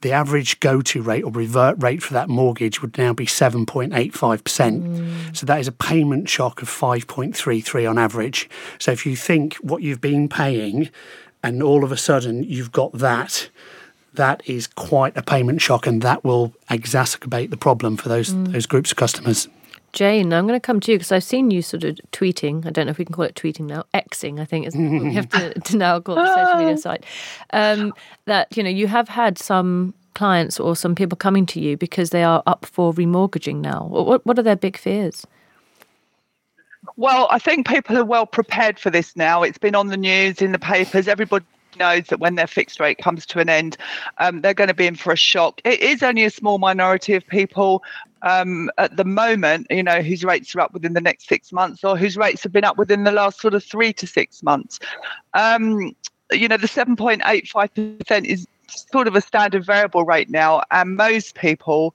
The 0.00 0.12
average 0.12 0.60
go 0.60 0.80
to 0.80 1.02
rate 1.02 1.24
or 1.24 1.32
revert 1.32 1.82
rate 1.82 2.04
for 2.04 2.14
that 2.14 2.28
mortgage 2.28 2.80
would 2.80 2.96
now 2.96 3.12
be 3.12 3.26
7.85%. 3.26 3.90
Mm. 3.90 5.36
So 5.36 5.44
that 5.44 5.58
is 5.58 5.66
a 5.66 5.72
payment 5.72 6.28
shock 6.28 6.62
of 6.62 6.68
5.33 6.68 7.90
on 7.90 7.98
average. 7.98 8.48
So 8.78 8.92
if 8.92 9.04
you 9.04 9.16
think 9.16 9.56
what 9.56 9.82
you've 9.82 10.00
been 10.00 10.28
paying 10.28 10.90
and 11.42 11.64
all 11.64 11.82
of 11.82 11.90
a 11.90 11.96
sudden 11.96 12.44
you've 12.44 12.70
got 12.70 12.92
that 12.92 13.50
that 14.14 14.42
is 14.46 14.66
quite 14.66 15.16
a 15.16 15.22
payment 15.22 15.60
shock, 15.60 15.86
and 15.86 16.02
that 16.02 16.24
will 16.24 16.52
exacerbate 16.70 17.50
the 17.50 17.56
problem 17.56 17.96
for 17.96 18.08
those 18.08 18.30
mm. 18.30 18.52
those 18.52 18.66
groups 18.66 18.90
of 18.90 18.96
customers. 18.96 19.48
Jane, 19.92 20.32
I'm 20.32 20.46
going 20.46 20.58
to 20.58 20.64
come 20.64 20.80
to 20.80 20.92
you 20.92 20.98
because 20.98 21.12
I've 21.12 21.24
seen 21.24 21.50
you 21.50 21.62
sort 21.62 21.82
of 21.82 21.98
tweeting. 22.12 22.66
I 22.66 22.70
don't 22.70 22.86
know 22.86 22.90
if 22.90 22.98
we 22.98 23.04
can 23.04 23.14
call 23.14 23.24
it 23.24 23.34
tweeting 23.34 23.66
now. 23.66 23.84
Xing, 23.94 24.38
I 24.38 24.44
think, 24.44 24.66
is 24.66 24.76
we 24.76 25.14
have 25.14 25.28
to, 25.30 25.58
to, 25.60 25.76
now 25.76 25.98
call 26.00 26.16
the 26.16 26.34
social 26.34 26.58
media 26.58 26.76
site. 26.86 27.04
Um, 27.52 27.94
that 28.26 28.54
you 28.56 28.62
know, 28.62 28.70
you 28.70 28.86
have 28.86 29.08
had 29.08 29.38
some 29.38 29.94
clients 30.14 30.60
or 30.60 30.76
some 30.76 30.94
people 30.94 31.16
coming 31.16 31.46
to 31.46 31.60
you 31.60 31.76
because 31.76 32.10
they 32.10 32.22
are 32.22 32.42
up 32.46 32.66
for 32.66 32.92
remortgaging 32.92 33.56
now. 33.56 33.86
What 33.88 34.26
what 34.26 34.38
are 34.38 34.42
their 34.42 34.56
big 34.56 34.76
fears? 34.76 35.26
Well, 36.96 37.28
I 37.30 37.38
think 37.38 37.66
people 37.66 37.96
are 37.98 38.04
well 38.04 38.26
prepared 38.26 38.78
for 38.78 38.90
this 38.90 39.16
now. 39.16 39.42
It's 39.42 39.58
been 39.58 39.74
on 39.74 39.88
the 39.88 39.96
news, 39.96 40.42
in 40.42 40.52
the 40.52 40.58
papers. 40.58 41.08
Everybody 41.08 41.44
knows 41.78 42.06
that 42.08 42.20
when 42.20 42.34
their 42.34 42.46
fixed 42.46 42.80
rate 42.80 42.98
comes 42.98 43.26
to 43.26 43.40
an 43.40 43.48
end, 43.48 43.76
um, 44.18 44.40
they're 44.40 44.54
going 44.54 44.68
to 44.68 44.74
be 44.74 44.86
in 44.86 44.96
for 44.96 45.12
a 45.12 45.16
shock. 45.16 45.60
It 45.64 45.80
is 45.80 46.02
only 46.02 46.24
a 46.24 46.30
small 46.30 46.58
minority 46.58 47.14
of 47.14 47.26
people 47.26 47.82
um, 48.22 48.70
at 48.78 48.96
the 48.96 49.04
moment, 49.04 49.66
you 49.70 49.82
know, 49.82 50.02
whose 50.02 50.24
rates 50.24 50.54
are 50.54 50.60
up 50.60 50.72
within 50.72 50.94
the 50.94 51.00
next 51.00 51.28
six 51.28 51.52
months 51.52 51.84
or 51.84 51.96
whose 51.96 52.16
rates 52.16 52.42
have 52.42 52.52
been 52.52 52.64
up 52.64 52.76
within 52.76 53.04
the 53.04 53.12
last 53.12 53.40
sort 53.40 53.54
of 53.54 53.64
three 53.64 53.92
to 53.94 54.06
six 54.06 54.42
months. 54.42 54.78
Um, 55.34 55.94
you 56.32 56.48
know, 56.48 56.56
the 56.56 56.66
7.85% 56.66 58.24
is 58.24 58.46
sort 58.68 59.06
of 59.06 59.14
a 59.14 59.20
standard 59.20 59.64
variable 59.64 60.04
rate 60.04 60.28
now, 60.28 60.62
and 60.70 60.96
most 60.96 61.34
people, 61.34 61.94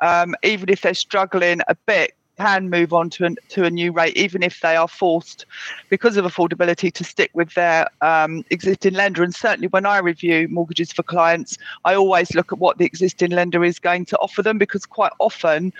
um, 0.00 0.34
even 0.42 0.68
if 0.68 0.82
they're 0.82 0.94
struggling 0.94 1.60
a 1.68 1.74
bit, 1.74 2.14
can 2.42 2.70
move 2.70 2.92
on 2.92 3.08
to, 3.10 3.24
an, 3.24 3.36
to 3.48 3.64
a 3.64 3.70
new 3.70 3.92
rate, 3.92 4.16
even 4.16 4.42
if 4.42 4.60
they 4.60 4.76
are 4.76 4.88
forced, 4.88 5.46
because 5.88 6.16
of 6.16 6.24
affordability, 6.24 6.92
to 6.92 7.04
stick 7.04 7.30
with 7.34 7.54
their 7.54 7.86
um, 8.00 8.44
existing 8.50 8.94
lender. 8.94 9.22
And 9.22 9.34
certainly, 9.34 9.68
when 9.68 9.86
I 9.86 9.98
review 9.98 10.48
mortgages 10.48 10.92
for 10.92 11.04
clients, 11.04 11.56
I 11.84 11.94
always 11.94 12.34
look 12.34 12.52
at 12.52 12.58
what 12.58 12.78
the 12.78 12.84
existing 12.84 13.30
lender 13.30 13.64
is 13.64 13.78
going 13.78 14.06
to 14.06 14.18
offer 14.18 14.42
them, 14.42 14.58
because 14.58 14.84
quite 14.86 15.12
often 15.18 15.72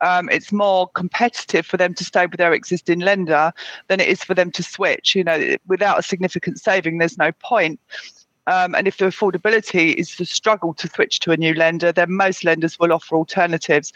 um, 0.00 0.30
it's 0.30 0.52
more 0.52 0.88
competitive 0.88 1.66
for 1.66 1.76
them 1.76 1.92
to 1.94 2.04
stay 2.04 2.24
with 2.26 2.38
their 2.38 2.54
existing 2.54 3.00
lender 3.00 3.52
than 3.88 4.00
it 4.00 4.08
is 4.08 4.24
for 4.24 4.34
them 4.34 4.50
to 4.52 4.62
switch. 4.62 5.14
You 5.14 5.24
know, 5.24 5.56
without 5.66 5.98
a 5.98 6.02
significant 6.02 6.58
saving, 6.60 6.98
there's 6.98 7.18
no 7.18 7.32
point. 7.32 7.78
Um, 8.46 8.74
and 8.74 8.88
if 8.88 8.96
the 8.96 9.04
affordability 9.04 9.94
is 9.94 10.16
the 10.16 10.24
struggle 10.24 10.72
to 10.74 10.88
switch 10.88 11.20
to 11.20 11.32
a 11.32 11.36
new 11.36 11.54
lender, 11.54 11.92
then 11.92 12.10
most 12.12 12.42
lenders 12.42 12.78
will 12.78 12.92
offer 12.92 13.14
alternatives 13.14 13.92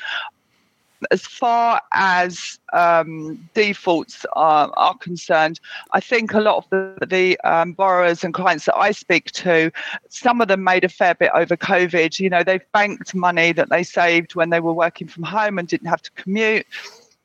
as 1.10 1.22
far 1.22 1.80
as 1.92 2.58
um, 2.72 3.48
defaults 3.54 4.26
are, 4.34 4.72
are, 4.76 4.96
concerned, 4.98 5.60
I 5.92 6.00
think 6.00 6.32
a 6.32 6.40
lot 6.40 6.56
of 6.56 6.70
the, 6.70 7.06
the 7.06 7.40
um, 7.40 7.72
borrowers 7.72 8.24
and 8.24 8.32
clients 8.34 8.64
that 8.66 8.76
I 8.76 8.90
speak 8.90 9.30
to, 9.32 9.70
some 10.08 10.40
of 10.40 10.48
them 10.48 10.64
made 10.64 10.84
a 10.84 10.88
fair 10.88 11.14
bit 11.14 11.30
over 11.34 11.56
COVID. 11.56 12.18
You 12.18 12.30
know, 12.30 12.42
they've 12.42 12.64
banked 12.72 13.14
money 13.14 13.52
that 13.52 13.70
they 13.70 13.82
saved 13.82 14.34
when 14.34 14.50
they 14.50 14.60
were 14.60 14.72
working 14.72 15.08
from 15.08 15.24
home 15.24 15.58
and 15.58 15.68
didn't 15.68 15.88
have 15.88 16.02
to 16.02 16.10
commute. 16.12 16.66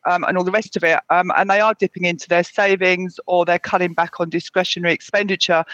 Um, 0.05 0.23
and 0.23 0.37
all 0.37 0.45
the 0.45 0.51
rest 0.51 0.77
of 0.77 0.83
it. 0.85 0.97
Um, 1.09 1.29
and 1.35 1.49
they 1.49 1.59
are 1.59 1.73
dipping 1.73 2.05
into 2.05 2.29
their 2.29 2.43
savings 2.43 3.19
or 3.27 3.43
they're 3.43 3.59
cutting 3.59 3.93
back 3.93 4.21
on 4.21 4.29
discretionary 4.29 4.93
expenditure. 4.93 5.65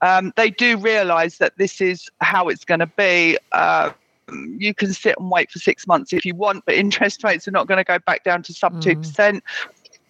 Um, 0.00 0.32
they 0.36 0.50
do 0.50 0.78
realise 0.78 1.36
that 1.36 1.58
this 1.58 1.82
is 1.82 2.08
how 2.22 2.48
it's 2.48 2.64
going 2.64 2.80
to 2.80 2.86
be. 2.86 3.36
Uh, 3.52 3.92
you 4.30 4.74
can 4.74 4.92
sit 4.92 5.16
and 5.18 5.30
wait 5.30 5.50
for 5.50 5.58
six 5.58 5.86
months 5.86 6.12
if 6.12 6.24
you 6.24 6.34
want, 6.34 6.64
but 6.64 6.74
interest 6.74 7.24
rates 7.24 7.46
are 7.46 7.52
not 7.52 7.66
going 7.66 7.78
to 7.78 7.84
go 7.84 7.98
back 8.00 8.24
down 8.24 8.42
to 8.44 8.52
sub 8.52 8.80
two 8.80 8.96
mm. 8.96 9.02
percent. 9.02 9.44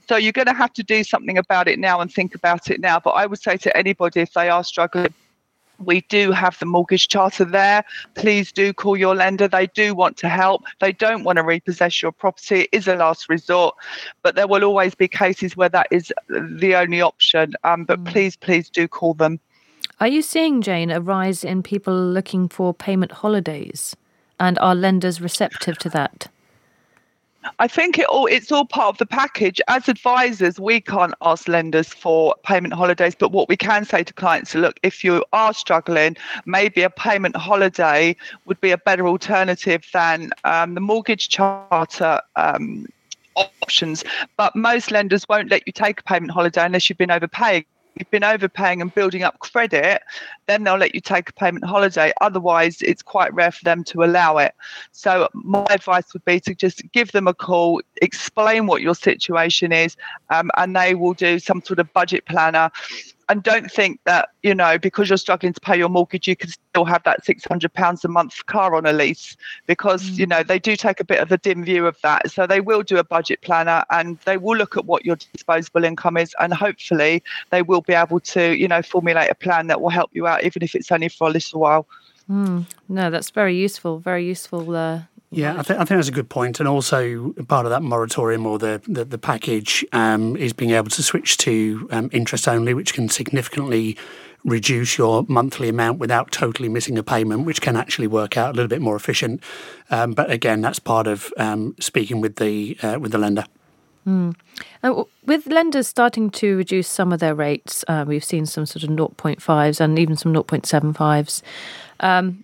So 0.09 0.17
you're 0.17 0.33
going 0.33 0.47
to 0.47 0.55
have 0.55 0.73
to 0.75 0.83
do 0.83 1.03
something 1.03 1.39
about 1.39 1.67
it 1.67 1.79
now 1.79 2.01
and 2.01 2.13
think 2.13 2.35
about 2.35 2.71
it 2.71 2.81
now. 2.81 3.01
But 3.01 3.11
I 3.11 3.27
would 3.27 3.41
say 3.41 3.57
to 3.57 3.77
anybody 3.77 4.21
if 4.21 4.35
they 4.35 4.51
are 4.51 4.63
struggling, 4.63 5.15
we 5.79 6.03
do 6.03 6.31
have 6.31 6.59
the 6.59 6.67
mortgage 6.67 7.09
charter 7.09 7.45
there. 7.45 7.85
Please 8.15 8.53
do 8.53 8.73
call 8.73 8.97
your 8.97 9.15
lender. 9.15 9.49
They 9.49 9.67
do 9.69 9.95
want 9.95 10.17
to 10.19 10.29
help. 10.29 10.63
They 10.81 10.93
don't 10.93 11.25
want 11.25 11.37
to 11.37 11.43
repossess 11.43 12.01
your 12.01 12.13
property. 12.13 12.63
It 12.63 12.69
is 12.73 12.87
a 12.87 12.95
last 12.97 13.29
resort, 13.29 13.75
but 14.23 14.37
there 14.37 14.47
will 14.47 14.63
always 14.63 14.95
be 14.95 15.09
cases 15.09 15.57
where 15.57 15.71
that 15.71 15.89
is 15.91 16.13
the 16.29 16.77
only 16.77 17.01
option. 17.01 17.55
Um, 17.65 17.85
but 17.85 18.05
mm. 18.05 18.07
please, 18.07 18.37
please 18.37 18.71
do 18.71 18.87
call 18.87 19.15
them. 19.15 19.41
Are 20.01 20.09
you 20.09 20.23
seeing, 20.23 20.61
Jane, 20.61 20.91
a 20.91 21.01
rise 21.01 21.45
in 21.45 21.63
people 21.63 21.95
looking 21.95 22.49
for 22.49 22.75
payment 22.75 23.13
holidays? 23.13 23.97
And 24.39 24.59
are 24.59 24.75
lenders 24.75 25.21
receptive 25.21 25.79
to 25.79 25.89
that? 25.91 26.29
I 27.59 27.69
think 27.69 27.99
it 27.99 28.07
all 28.07 28.27
it's 28.27 28.51
all 28.51 28.65
part 28.65 28.89
of 28.89 28.99
the 28.99 29.07
package. 29.07 29.61
As 29.69 29.89
advisors, 29.89 30.59
we 30.59 30.81
can't 30.81 31.15
ask 31.21 31.47
lenders 31.47 31.89
for 31.89 32.35
payment 32.43 32.75
holidays, 32.75 33.15
but 33.15 33.33
what 33.33 33.49
we 33.49 33.57
can 33.57 33.85
say 33.85 34.03
to 34.03 34.13
clients 34.15 34.55
is 34.55 34.61
look, 34.61 34.81
if 34.83 35.05
you 35.05 35.25
are 35.33 35.53
struggling, 35.53 36.17
maybe 36.47 36.83
a 36.83 36.91
payment 36.91 37.37
holiday 37.37 38.17
would 38.47 38.61
be 38.61 38.71
a 38.71 38.79
better 38.79 39.07
alternative 39.07 39.85
than 39.93 40.31
um, 40.45 40.75
the 40.75 40.81
mortgage 40.81 41.29
charter 41.29 42.21
um, 42.37 42.87
options. 43.37 44.05
But 44.37 44.57
most 44.57 44.91
lenders 44.91 45.29
won't 45.29 45.51
let 45.51 45.67
you 45.67 45.73
take 45.73 46.01
a 46.01 46.03
payment 46.05 46.33
holiday 46.33 46.65
unless 46.65 46.89
you've 46.89 46.99
been 46.99 47.11
overpaying 47.11 47.65
you've 47.97 48.11
been 48.11 48.25
overpaying 48.25 48.81
and 48.81 48.95
building 48.95 49.23
up 49.23 49.39
credit, 49.39 50.03
then 50.47 50.65
they'll 50.65 50.77
let 50.77 50.95
you 50.95 51.01
take 51.01 51.29
a 51.29 51.33
payment 51.33 51.65
holiday. 51.65 52.13
Otherwise, 52.21 52.83
it's 52.83 53.03
quite 53.03 53.33
rare 53.35 53.53
for 53.53 53.65
them 53.65 53.85
to 53.85 54.03
allow 54.03 54.39
it. 54.39 54.55
So, 54.93 55.29
my 55.33 55.67
advice 55.71 56.13
would 56.13 56.25
be 56.25 56.41
to 56.41 56.55
just 56.55 56.83
give 56.93 57.13
them 57.13 57.29
a 57.29 57.35
call, 57.35 57.81
explain 58.03 58.67
what 58.67 58.83
your 58.83 58.95
situation 58.95 59.73
is, 59.73 59.97
um, 60.31 60.51
and 60.57 60.75
they 60.75 60.95
will 60.95 61.15
do 61.15 61.39
some 61.39 61.63
sort 61.63 61.79
of 61.79 61.93
budget 61.93 62.25
planner 62.27 62.71
and 63.29 63.43
don't 63.43 63.71
think 63.71 64.01
that 64.05 64.31
you 64.43 64.55
know 64.55 64.79
because 64.79 65.09
you're 65.09 65.17
struggling 65.17 65.53
to 65.53 65.61
pay 65.61 65.77
your 65.77 65.89
mortgage 65.89 66.29
you 66.29 66.37
can 66.37 66.51
still 66.51 66.85
have 66.85 67.03
that 67.05 67.25
600 67.25 67.73
pounds 67.73 68.05
a 68.05 68.09
month 68.09 68.45
car 68.47 68.75
on 68.75 68.87
a 68.87 68.93
lease 68.93 69.37
because 69.67 70.03
mm. 70.03 70.19
you 70.19 70.27
know 70.27 70.43
they 70.43 70.59
do 70.59 70.77
take 70.77 71.01
a 71.01 71.05
bit 71.05 71.21
of 71.21 71.31
a 71.33 71.39
dim 71.39 71.65
view 71.65 71.87
of 71.87 71.97
that 72.03 72.31
so 72.31 72.47
they 72.47 72.61
will 72.61 72.83
do 72.83 72.99
a 72.99 73.05
budget 73.05 73.41
planner 73.43 73.85
and 73.91 74.19
they 74.21 74.37
will 74.37 74.57
look 74.57 74.77
at 74.77 74.85
what 74.85 75.05
your 75.05 75.17
disposable 75.17 75.85
income 75.85 76.17
is 76.17 76.35
and 76.41 76.53
hopefully 76.53 77.23
they 77.51 77.63
will 77.63 77.83
be 77.83 77.93
able 77.93 78.21
to 78.21 78.57
you 78.57 78.69
know 78.69 78.83
formulate 78.83 79.31
a 79.31 79.35
plan 79.35 79.67
that 79.67 79.81
will 79.81 79.91
help 79.91 80.11
you 80.13 80.27
out 80.27 80.45
even 80.45 80.63
if 80.63 80.75
it's 80.75 80.91
only 80.91 81.09
for 81.09 81.29
a 81.29 81.31
little 81.31 81.61
while 81.61 81.87
mm. 82.31 82.65
no 82.89 83.11
that's 83.11 83.31
very 83.31 83.57
useful 83.57 83.99
very 83.99 84.27
useful 84.27 84.75
uh, 84.75 85.01
yeah, 85.35 85.59
I, 85.59 85.63
th- 85.63 85.79
I 85.79 85.85
think 85.85 85.99
that's 85.99 86.09
a 86.09 86.13
good 86.13 86.29
point. 86.29 86.61
and 86.61 86.69
also 86.69 87.33
part 87.49 87.67
of 87.67 87.71
that 87.71 87.83
moratorium 87.83 88.47
or 88.47 88.59
the 88.59 88.81
the, 88.87 89.05
the 89.05 89.19
package 89.19 89.85
um, 89.93 90.37
is 90.37 90.53
being 90.53 90.71
able 90.71 90.91
to 90.91 91.03
switch 91.03 91.37
to 91.39 91.89
um, 91.91 92.11
interest 92.13 92.49
only, 92.49 92.75
which 92.75 92.95
can 92.95 93.09
significantly 93.09 93.97
reduce 94.45 94.99
your 94.99 95.25
monthly 95.29 95.69
amount 95.69 95.99
without 95.99 96.31
totally 96.31 96.69
missing 96.69 96.99
a 96.99 97.03
payment, 97.03 97.47
which 97.47 97.63
can 97.63 97.77
actually 97.77 98.07
work 98.07 98.37
out 98.37 98.51
a 98.51 98.53
little 98.53 98.69
bit 98.69 98.83
more 98.83 98.97
efficient. 98.97 99.43
Um, 99.91 100.13
but 100.13 100.31
again, 100.31 100.61
that's 100.61 100.79
part 100.79 101.07
of 101.07 101.33
um, 101.39 101.75
speaking 101.81 102.21
with 102.21 102.37
the 102.37 102.77
uh, 102.83 102.99
with 103.01 103.13
the 103.13 103.19
lender. 103.19 103.45
Mm. 104.07 104.37
Uh, 104.83 105.05
with 105.25 105.47
lenders 105.47 105.89
starting 105.89 106.29
to 106.31 106.57
reduce 106.59 106.89
some 106.89 107.13
of 107.13 107.21
their 107.21 107.35
rates, 107.35 107.85
uh, 107.89 108.05
we've 108.07 108.25
seen 108.25 108.45
some 108.45 108.67
sort 108.67 108.83
of 108.83 108.91
0.5s 108.91 109.81
and 109.81 109.99
even 109.99 110.17
some 110.17 110.35
0.75s. 110.35 111.41
Um, 112.01 112.44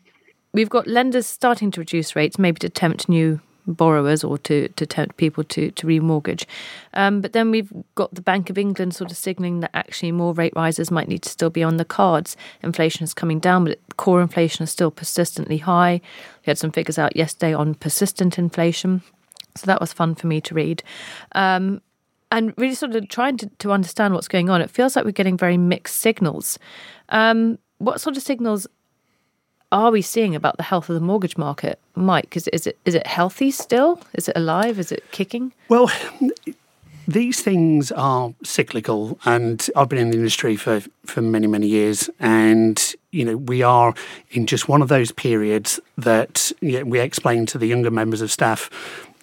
we've 0.53 0.71
got 0.71 0.87
lenders 0.87 1.27
starting 1.27 1.71
to 1.73 1.81
reduce 1.81 2.17
rates, 2.17 2.39
maybe 2.39 2.59
to 2.61 2.69
tempt 2.69 3.09
new 3.09 3.41
borrowers 3.67 4.25
or 4.25 4.39
to, 4.39 4.69
to 4.69 4.87
tempt 4.87 5.17
people 5.17 5.45
to, 5.45 5.71
to 5.73 5.87
remortgage. 5.87 6.45
Um, 6.95 7.21
but 7.21 7.33
then 7.33 7.51
we've 7.51 7.73
got 7.95 8.15
the 8.15 8.23
Bank 8.23 8.51
of 8.51 8.59
England 8.59 8.95
sort 8.95 9.11
of 9.11 9.17
signalling 9.17 9.61
that 9.61 9.71
actually 9.75 10.13
more 10.13 10.33
rate 10.33 10.53
rises 10.57 10.91
might 10.91 11.09
need 11.09 11.23
to 11.23 11.29
still 11.29 11.51
be 11.51 11.63
on 11.63 11.77
the 11.77 11.85
cards. 11.85 12.37
Inflation 12.63 13.05
is 13.05 13.15
coming 13.15 13.39
down, 13.39 13.65
but 13.65 13.79
core 13.97 14.21
inflation 14.21 14.63
is 14.65 14.71
still 14.71 14.91
persistently 14.91 15.59
high. 15.59 16.01
We 16.47 16.51
had 16.51 16.59
some 16.59 16.73
figures 16.73 16.99
out 16.99 17.17
yesterday 17.17 17.55
on 17.55 17.75
persistent 17.75 18.39
inflation. 18.39 19.03
So 19.57 19.67
that 19.67 19.81
was 19.81 19.93
fun 19.93 20.15
for 20.15 20.27
me 20.27 20.41
to 20.43 20.55
read. 20.55 20.83
Um, 21.33 21.81
and 22.33 22.55
really 22.57 22.75
sort 22.75 22.95
of 22.95 23.09
trying 23.09 23.37
to, 23.39 23.51
to 23.59 23.73
understand 23.73 24.15
what's 24.15 24.29
going 24.29 24.51
on. 24.51 24.61
It 24.61 24.71
feels 24.71 24.95
like 24.95 25.05
we're 25.05 25.11
getting 25.11 25.37
very 25.37 25.57
mixed 25.57 25.97
signals. 25.97 26.59
Um, 27.09 27.59
what 27.79 28.01
sort 28.01 28.17
of 28.17 28.23
signals 28.23 28.69
are 29.73 29.91
we 29.91 30.03
seeing 30.03 30.35
about 30.35 30.57
the 30.57 30.63
health 30.63 30.89
of 30.89 30.95
the 30.95 31.01
mortgage 31.01 31.37
market, 31.37 31.79
Mike? 31.95 32.37
Is, 32.37 32.49
is 32.49 32.67
it 32.67 32.79
is 32.85 32.95
it 32.95 33.07
healthy 33.07 33.51
still? 33.51 34.01
Is 34.15 34.29
it 34.29 34.37
alive? 34.37 34.79
Is 34.79 34.93
it 34.93 35.05
kicking? 35.13 35.53
Well, 35.69 35.91
these 37.07 37.41
things 37.41 37.93
are 37.93 38.33
cyclical, 38.43 39.19
and 39.25 39.69
I've 39.77 39.89
been 39.89 39.99
in 39.99 40.11
the 40.11 40.19
industry 40.19 40.57
for 40.57 40.81
for 41.05 41.23
many 41.23 41.47
many 41.47 41.67
years, 41.67 42.11
and 42.19 42.95
you 43.11 43.25
know 43.25 43.37
we 43.37 43.63
are 43.63 43.95
in 44.31 44.47
just 44.47 44.69
one 44.69 44.83
of 44.83 44.89
those 44.89 45.13
periods 45.13 45.81
that 45.99 46.53
you 46.61 46.79
know, 46.79 46.85
we 46.85 47.01
explain 47.01 47.47
to 47.47 47.59
the 47.59 47.67
younger 47.67 47.91
members 47.91 48.21
of 48.21 48.31
staff 48.31 48.71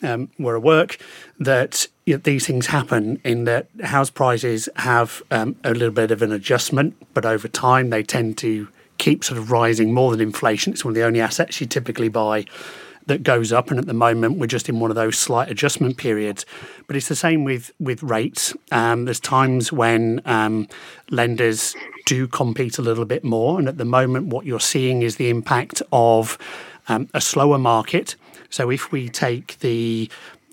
um, 0.03 0.29
were 0.37 0.55
at 0.55 0.63
work 0.63 0.97
that 1.39 1.87
you 2.05 2.15
know, 2.15 2.21
these 2.23 2.45
things 2.45 2.67
happen 2.67 3.19
in 3.23 3.43
that 3.45 3.67
house 3.83 4.09
prices 4.09 4.69
have 4.77 5.21
um, 5.31 5.55
a 5.63 5.71
little 5.71 5.91
bit 5.91 6.11
of 6.11 6.21
an 6.21 6.31
adjustment, 6.31 6.95
but 7.13 7.25
over 7.25 7.47
time 7.47 7.89
they 7.89 8.03
tend 8.03 8.37
to 8.37 8.67
keep 8.97 9.23
sort 9.23 9.37
of 9.37 9.51
rising 9.51 9.93
more 9.93 10.11
than 10.11 10.21
inflation. 10.21 10.73
It's 10.73 10.83
one 10.83 10.91
of 10.91 10.95
the 10.95 11.03
only 11.03 11.21
assets 11.21 11.59
you 11.61 11.67
typically 11.67 12.09
buy 12.09 12.45
that 13.07 13.23
goes 13.23 13.53
up, 13.53 13.71
and 13.71 13.79
at 13.79 13.85
the 13.85 13.93
moment 13.93 14.37
we're 14.37 14.47
just 14.47 14.69
in 14.69 14.79
one 14.79 14.91
of 14.91 14.95
those 14.95 15.17
slight 15.17 15.49
adjustment 15.49 15.97
periods. 15.97 16.45
But 16.85 16.95
it's 16.95 17.07
the 17.07 17.15
same 17.15 17.43
with 17.43 17.71
with 17.79 18.03
rates. 18.03 18.53
Um, 18.71 19.05
there's 19.05 19.19
times 19.19 19.71
when 19.71 20.21
um, 20.25 20.67
lenders 21.09 21.75
do 22.05 22.27
compete 22.27 22.77
a 22.77 22.81
little 22.81 23.05
bit 23.05 23.23
more, 23.23 23.59
and 23.59 23.67
at 23.67 23.77
the 23.77 23.85
moment 23.85 24.27
what 24.27 24.45
you're 24.45 24.59
seeing 24.59 25.01
is 25.01 25.15
the 25.15 25.29
impact 25.29 25.81
of 25.91 26.37
um, 26.87 27.09
a 27.13 27.21
slower 27.21 27.57
market. 27.57 28.15
So 28.49 28.69
if 28.69 28.91
we 28.91 29.09
take 29.09 29.59
the 29.59 30.09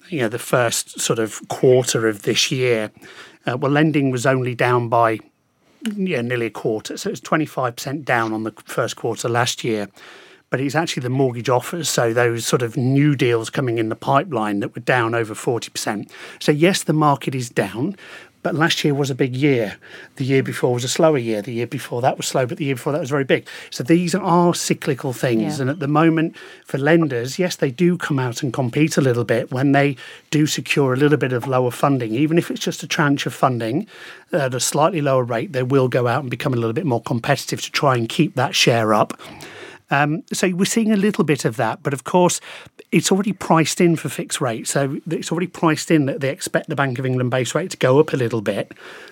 you 0.08 0.20
know 0.20 0.28
the 0.28 0.38
first 0.38 1.00
sort 1.00 1.18
of 1.18 1.46
quarter 1.48 2.06
of 2.06 2.22
this 2.22 2.50
year, 2.50 2.90
uh, 3.46 3.56
well, 3.56 3.72
lending 3.72 4.10
was 4.10 4.26
only 4.26 4.54
down 4.54 4.88
by 4.88 5.18
yeah, 5.96 6.20
nearly 6.20 6.46
a 6.46 6.50
quarter. 6.50 6.96
So 6.96 7.10
it's 7.10 7.20
25% 7.20 8.04
down 8.04 8.32
on 8.32 8.44
the 8.44 8.52
first 8.64 8.96
quarter 8.96 9.28
last 9.28 9.64
year. 9.64 9.88
But 10.50 10.60
it's 10.60 10.74
actually 10.76 11.02
the 11.02 11.10
mortgage 11.10 11.48
offers, 11.48 11.88
so 11.88 12.12
those 12.12 12.46
sort 12.46 12.62
of 12.62 12.76
new 12.76 13.16
deals 13.16 13.50
coming 13.50 13.78
in 13.78 13.88
the 13.88 13.96
pipeline 13.96 14.60
that 14.60 14.74
were 14.74 14.82
down 14.82 15.14
over 15.14 15.34
40%. 15.34 16.08
So, 16.38 16.52
yes, 16.52 16.84
the 16.84 16.92
market 16.92 17.34
is 17.34 17.50
down, 17.50 17.96
but 18.44 18.54
last 18.54 18.84
year 18.84 18.94
was 18.94 19.10
a 19.10 19.14
big 19.14 19.34
year. 19.34 19.78
The 20.16 20.24
year 20.24 20.42
before 20.42 20.74
was 20.74 20.84
a 20.84 20.88
slower 20.88 21.16
year. 21.16 21.40
The 21.40 21.52
year 21.52 21.66
before 21.66 22.02
that 22.02 22.18
was 22.18 22.26
slow, 22.26 22.46
but 22.46 22.58
the 22.58 22.66
year 22.66 22.74
before 22.74 22.92
that 22.92 23.00
was 23.00 23.10
very 23.10 23.24
big. 23.24 23.48
So 23.70 23.82
these 23.82 24.14
are 24.14 24.54
cyclical 24.54 25.14
things. 25.14 25.56
Yeah. 25.56 25.62
And 25.62 25.70
at 25.70 25.80
the 25.80 25.88
moment, 25.88 26.36
for 26.66 26.76
lenders, 26.76 27.38
yes, 27.38 27.56
they 27.56 27.70
do 27.70 27.96
come 27.96 28.18
out 28.18 28.42
and 28.42 28.52
compete 28.52 28.98
a 28.98 29.00
little 29.00 29.24
bit 29.24 29.50
when 29.50 29.72
they 29.72 29.96
do 30.30 30.46
secure 30.46 30.92
a 30.92 30.96
little 30.96 31.16
bit 31.16 31.32
of 31.32 31.48
lower 31.48 31.70
funding, 31.70 32.14
even 32.14 32.36
if 32.36 32.50
it's 32.50 32.60
just 32.60 32.82
a 32.82 32.86
tranche 32.86 33.24
of 33.24 33.32
funding 33.32 33.86
at 34.30 34.54
a 34.54 34.60
slightly 34.60 35.00
lower 35.00 35.24
rate, 35.24 35.54
they 35.54 35.62
will 35.62 35.88
go 35.88 36.06
out 36.06 36.20
and 36.20 36.30
become 36.30 36.52
a 36.52 36.56
little 36.56 36.74
bit 36.74 36.84
more 36.84 37.00
competitive 37.00 37.62
to 37.62 37.72
try 37.72 37.96
and 37.96 38.10
keep 38.10 38.34
that 38.34 38.54
share 38.54 38.92
up. 38.92 39.18
Um, 39.90 40.22
so 40.32 40.48
we're 40.50 40.64
seeing 40.64 40.92
a 40.92 40.96
little 40.96 41.24
bit 41.24 41.44
of 41.44 41.56
that, 41.56 41.82
but 41.82 41.92
of 41.92 42.04
course, 42.04 42.40
it's 42.94 43.10
already 43.10 43.32
priced 43.32 43.80
in 43.80 43.96
for 43.96 44.08
fixed 44.08 44.40
rate. 44.40 44.68
So 44.68 45.00
it's 45.10 45.32
already 45.32 45.48
priced 45.48 45.90
in 45.90 46.06
that 46.06 46.20
they 46.20 46.28
expect 46.28 46.68
the 46.68 46.76
Bank 46.76 47.00
of 47.00 47.04
England 47.04 47.28
base 47.28 47.52
rate 47.52 47.72
to 47.72 47.76
go 47.76 47.98
up 47.98 48.12
a 48.12 48.16
little 48.16 48.40
bit, 48.40 48.70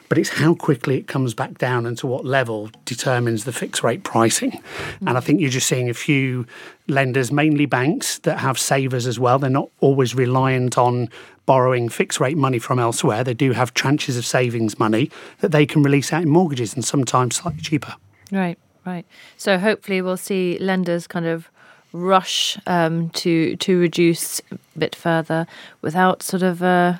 but 0.08 0.18
it's 0.18 0.28
how 0.28 0.54
quickly 0.54 0.98
it 0.98 1.08
comes 1.08 1.34
back 1.34 1.58
down 1.58 1.84
and 1.84 1.98
to 1.98 2.06
what 2.06 2.24
level 2.24 2.70
determines 2.84 3.42
the 3.42 3.52
fixed 3.52 3.82
rate 3.82 4.04
pricing. 4.04 4.52
Mm-hmm. 4.52 5.08
And 5.08 5.18
I 5.18 5.20
think 5.20 5.40
you're 5.40 5.50
just 5.50 5.66
seeing 5.66 5.90
a 5.90 5.94
few 5.94 6.46
lenders, 6.86 7.32
mainly 7.32 7.66
banks, 7.66 8.18
that 8.20 8.38
have 8.38 8.56
savers 8.56 9.08
as 9.08 9.18
well. 9.18 9.40
They're 9.40 9.50
not 9.50 9.70
always 9.80 10.14
reliant 10.14 10.78
on 10.78 11.08
borrowing 11.44 11.88
fixed 11.88 12.20
rate 12.20 12.36
money 12.36 12.60
from 12.60 12.78
elsewhere. 12.78 13.24
They 13.24 13.34
do 13.34 13.50
have 13.50 13.74
tranches 13.74 14.16
of 14.16 14.24
savings 14.24 14.78
money 14.78 15.10
that 15.40 15.50
they 15.50 15.66
can 15.66 15.82
release 15.82 16.12
out 16.12 16.22
in 16.22 16.28
mortgages 16.28 16.72
and 16.72 16.84
sometimes 16.84 17.34
slightly 17.34 17.62
cheaper. 17.62 17.96
Right. 18.30 18.60
Right. 18.86 19.06
So 19.36 19.58
hopefully 19.58 20.02
we'll 20.02 20.16
see 20.16 20.58
lenders 20.58 21.06
kind 21.06 21.26
of 21.26 21.50
rush 21.92 22.58
um, 22.66 23.10
to 23.10 23.56
to 23.56 23.78
reduce 23.78 24.40
a 24.50 24.58
bit 24.78 24.94
further 24.94 25.46
without 25.82 26.22
sort 26.22 26.42
of 26.42 26.62
uh, 26.62 26.94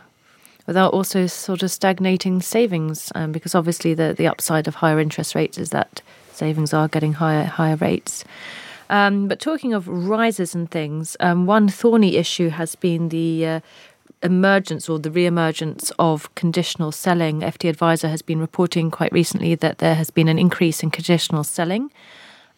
without 0.67 0.93
also 0.93 1.27
sort 1.27 1.63
of 1.63 1.71
stagnating 1.71 2.43
savings, 2.43 3.11
um, 3.15 3.33
because 3.33 3.55
obviously 3.55 3.95
the 3.95 4.15
the 4.17 4.27
upside 4.27 4.69
of 4.69 4.77
higher 4.77 5.01
interest 5.01 5.35
rates 5.35 5.59
is 5.59 5.71
that 5.71 6.03
savings 6.33 6.73
are 6.73 6.89
getting 6.89 7.15
higher 7.15 7.45
higher 7.45 7.77
rates. 7.77 8.25
Um, 8.91 9.27
but 9.27 9.41
talking 9.41 9.73
of 9.73 9.89
rises 9.89 10.55
and 10.55 10.71
things, 10.71 11.17
um, 11.21 11.47
one 11.47 11.69
thorny 11.69 12.17
issue 12.17 12.51
has 12.51 12.75
been 12.75 13.09
the 13.09 13.47
uh, 13.47 13.61
emergence 14.23 14.89
or 14.89 14.99
the 14.99 15.11
re-emergence 15.11 15.91
of 15.99 16.33
conditional 16.35 16.93
selling. 16.93 17.41
FTAdviser 17.41 18.11
has 18.11 18.23
been 18.23 18.39
reporting 18.39 18.91
quite 18.91 19.13
recently 19.13 19.55
that 19.55 19.79
there 19.79 19.95
has 19.95 20.11
been 20.11 20.29
an 20.29 20.39
increase 20.39 20.83
in 20.83 20.91
conditional 20.91 21.43
selling. 21.43 21.91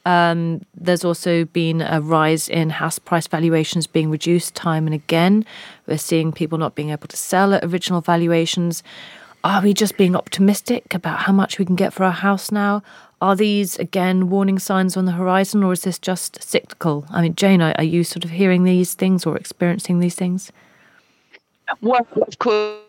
Um, 0.07 0.61
there's 0.75 1.05
also 1.05 1.45
been 1.47 1.81
a 1.81 2.01
rise 2.01 2.49
in 2.49 2.71
house 2.71 2.99
price 2.99 3.27
valuations 3.27 3.87
being 3.87 4.11
reduced 4.11 4.55
time 4.55 4.87
and 4.87 4.95
again. 4.95 5.45
We're 5.87 5.99
seeing 5.99 6.33
people 6.33 6.59
not 6.59 6.75
being 6.75 6.91
able 6.91 7.09
to 7.09 7.17
sell 7.17 7.55
at 7.55 7.65
original 7.65 8.01
valuations. 8.01 8.83
Are 9.45 9.63
we 9.63 9.75
just 9.75 9.97
being 9.97 10.17
optimistic 10.17 10.95
about 10.95 11.21
how 11.21 11.33
much 11.33 11.59
we 11.59 11.65
can 11.65 11.75
get 11.75 11.93
for 11.93 12.05
our 12.05 12.13
house 12.13 12.51
now? 12.51 12.83
Are 13.21 13.37
these 13.37 13.79
again 13.79 14.29
warning 14.29 14.59
signs 14.59 14.97
on 14.97 15.07
the 15.07 15.13
horizon, 15.13 15.63
or 15.63 15.73
is 15.73 15.83
this 15.83 15.99
just 15.99 16.43
cyclical? 16.43 17.07
I 17.11 17.23
mean, 17.23 17.35
Jane, 17.35 17.63
are, 17.63 17.83
you 17.83 18.05
sort 18.05 18.25
of 18.25 18.31
hearing 18.31 18.65
these 18.65 18.95
things 18.95 19.25
or 19.25 19.37
experiencing 19.37 20.01
these 20.01 20.15
things? 20.15 20.53
Well, 21.81 22.07
of 22.21 22.39
course, 22.39 22.81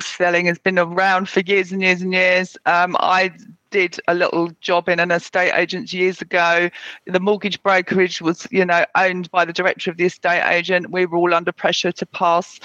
selling 0.00 0.46
has 0.46 0.58
been 0.58 0.78
around 0.78 1.28
for 1.28 1.40
years 1.40 1.72
and 1.72 1.82
years 1.82 2.02
and 2.02 2.12
years. 2.12 2.56
Um, 2.66 2.96
I 3.00 3.32
did 3.70 4.00
a 4.08 4.14
little 4.14 4.50
job 4.60 4.88
in 4.88 5.00
an 5.00 5.10
estate 5.10 5.52
agent 5.54 5.92
years 5.92 6.20
ago. 6.20 6.68
The 7.06 7.20
mortgage 7.20 7.62
brokerage 7.62 8.20
was, 8.20 8.46
you 8.50 8.64
know, 8.64 8.84
owned 8.96 9.30
by 9.30 9.44
the 9.44 9.52
director 9.52 9.90
of 9.90 9.96
the 9.96 10.04
estate 10.04 10.46
agent. 10.48 10.90
We 10.90 11.06
were 11.06 11.18
all 11.18 11.34
under 11.34 11.52
pressure 11.52 11.92
to 11.92 12.06
pass, 12.06 12.60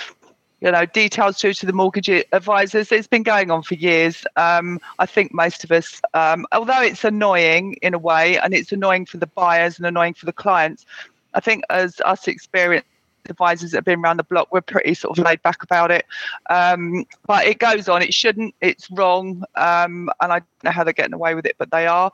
you 0.61 0.71
know, 0.71 0.85
details 0.85 1.39
through 1.39 1.53
to 1.53 1.65
the 1.65 1.73
mortgage 1.73 2.09
advisors. 2.09 2.91
It's 2.91 3.07
been 3.07 3.23
going 3.23 3.51
on 3.51 3.63
for 3.63 3.75
years. 3.75 4.25
Um, 4.35 4.79
I 4.99 5.05
think 5.05 5.33
most 5.33 5.63
of 5.63 5.71
us, 5.71 6.01
um, 6.13 6.45
although 6.51 6.81
it's 6.81 7.03
annoying 7.03 7.75
in 7.81 7.93
a 7.93 7.99
way, 7.99 8.39
and 8.39 8.53
it's 8.53 8.71
annoying 8.71 9.05
for 9.05 9.17
the 9.17 9.27
buyers 9.27 9.77
and 9.77 9.85
annoying 9.85 10.13
for 10.13 10.25
the 10.25 10.33
clients, 10.33 10.85
I 11.33 11.39
think 11.39 11.63
as 11.69 11.99
us 12.01 12.27
experienced 12.27 12.87
advisors 13.29 13.71
that 13.71 13.77
have 13.77 13.85
been 13.85 13.99
around 13.99 14.17
the 14.17 14.23
block 14.23 14.47
we're 14.51 14.61
pretty 14.61 14.93
sort 14.93 15.17
of 15.17 15.25
laid 15.25 15.41
back 15.41 15.63
about 15.63 15.91
it. 15.91 16.05
Um, 16.49 17.05
but 17.27 17.45
it 17.45 17.59
goes 17.59 17.89
on. 17.89 18.01
It 18.01 18.13
shouldn't. 18.13 18.53
It's 18.61 18.89
wrong. 18.91 19.43
Um, 19.55 20.09
and 20.21 20.31
i 20.31 20.39
don't 20.39 20.63
know 20.63 20.71
how 20.71 20.83
they're 20.83 20.93
getting 20.93 21.13
away 21.13 21.35
with 21.35 21.45
it 21.45 21.55
but 21.57 21.71
they 21.71 21.87
are 21.87 22.11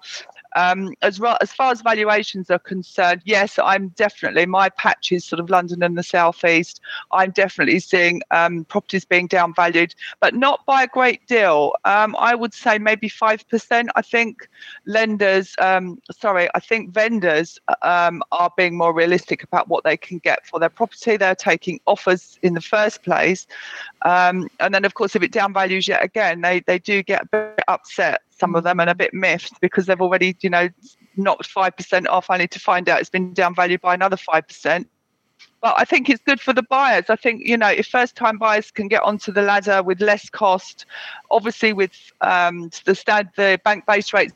um, 0.55 0.93
as, 1.01 1.19
well, 1.19 1.37
as 1.41 1.51
far 1.51 1.71
as 1.71 1.81
valuations 1.81 2.49
are 2.49 2.59
concerned, 2.59 3.21
yes, 3.25 3.57
I'm 3.59 3.89
definitely, 3.89 4.45
my 4.45 4.69
patch 4.69 5.11
is 5.11 5.25
sort 5.25 5.39
of 5.39 5.49
London 5.49 5.83
and 5.83 5.97
the 5.97 6.03
southeast. 6.03 6.81
I'm 7.11 7.31
definitely 7.31 7.79
seeing 7.79 8.21
um, 8.31 8.65
properties 8.65 9.05
being 9.05 9.27
downvalued, 9.27 9.95
but 10.19 10.35
not 10.35 10.65
by 10.65 10.83
a 10.83 10.87
great 10.87 11.25
deal. 11.27 11.73
Um, 11.85 12.15
I 12.17 12.35
would 12.35 12.53
say 12.53 12.77
maybe 12.77 13.09
5%. 13.09 13.87
I 13.95 14.01
think 14.01 14.49
lenders, 14.85 15.55
um, 15.59 16.01
sorry, 16.11 16.49
I 16.53 16.59
think 16.59 16.91
vendors 16.91 17.59
um, 17.81 18.21
are 18.31 18.51
being 18.57 18.77
more 18.77 18.93
realistic 18.93 19.43
about 19.43 19.67
what 19.67 19.83
they 19.83 19.97
can 19.97 20.19
get 20.19 20.45
for 20.45 20.59
their 20.59 20.69
property. 20.69 21.17
They're 21.17 21.35
taking 21.35 21.79
offers 21.87 22.37
in 22.41 22.53
the 22.53 22.61
first 22.61 23.03
place. 23.03 23.47
Um, 24.03 24.49
and 24.59 24.73
then, 24.73 24.85
of 24.85 24.93
course, 24.93 25.15
if 25.15 25.23
it 25.23 25.31
downvalues 25.31 25.87
yet 25.87 26.03
again, 26.03 26.41
they, 26.41 26.59
they 26.61 26.79
do 26.79 27.03
get 27.03 27.23
a 27.23 27.25
bit 27.25 27.63
upset 27.67 28.21
some 28.41 28.55
of 28.55 28.63
them 28.63 28.79
and 28.79 28.89
a 28.89 28.95
bit 28.95 29.13
miffed 29.13 29.61
because 29.61 29.85
they've 29.85 30.01
already, 30.01 30.35
you 30.41 30.49
know, 30.49 30.67
knocked 31.15 31.47
5% 31.53 32.07
off 32.07 32.25
only 32.29 32.47
to 32.47 32.59
find 32.59 32.89
out 32.89 32.99
it's 32.99 33.09
been 33.09 33.33
downvalued 33.35 33.81
by 33.81 33.93
another 33.93 34.17
5%. 34.17 34.85
But 35.61 35.75
I 35.77 35.85
think 35.85 36.09
it's 36.09 36.23
good 36.23 36.41
for 36.41 36.53
the 36.53 36.63
buyers. 36.63 37.05
I 37.09 37.15
think, 37.15 37.45
you 37.45 37.55
know, 37.55 37.67
if 37.67 37.85
first 37.85 38.15
time 38.15 38.39
buyers 38.39 38.71
can 38.71 38.87
get 38.87 39.03
onto 39.03 39.31
the 39.31 39.43
ladder 39.43 39.83
with 39.83 40.01
less 40.01 40.27
cost, 40.27 40.87
obviously 41.29 41.71
with 41.71 41.93
um, 42.21 42.71
the, 42.85 42.95
stand, 42.95 43.29
the 43.35 43.61
bank 43.63 43.85
base 43.85 44.11
rates 44.11 44.33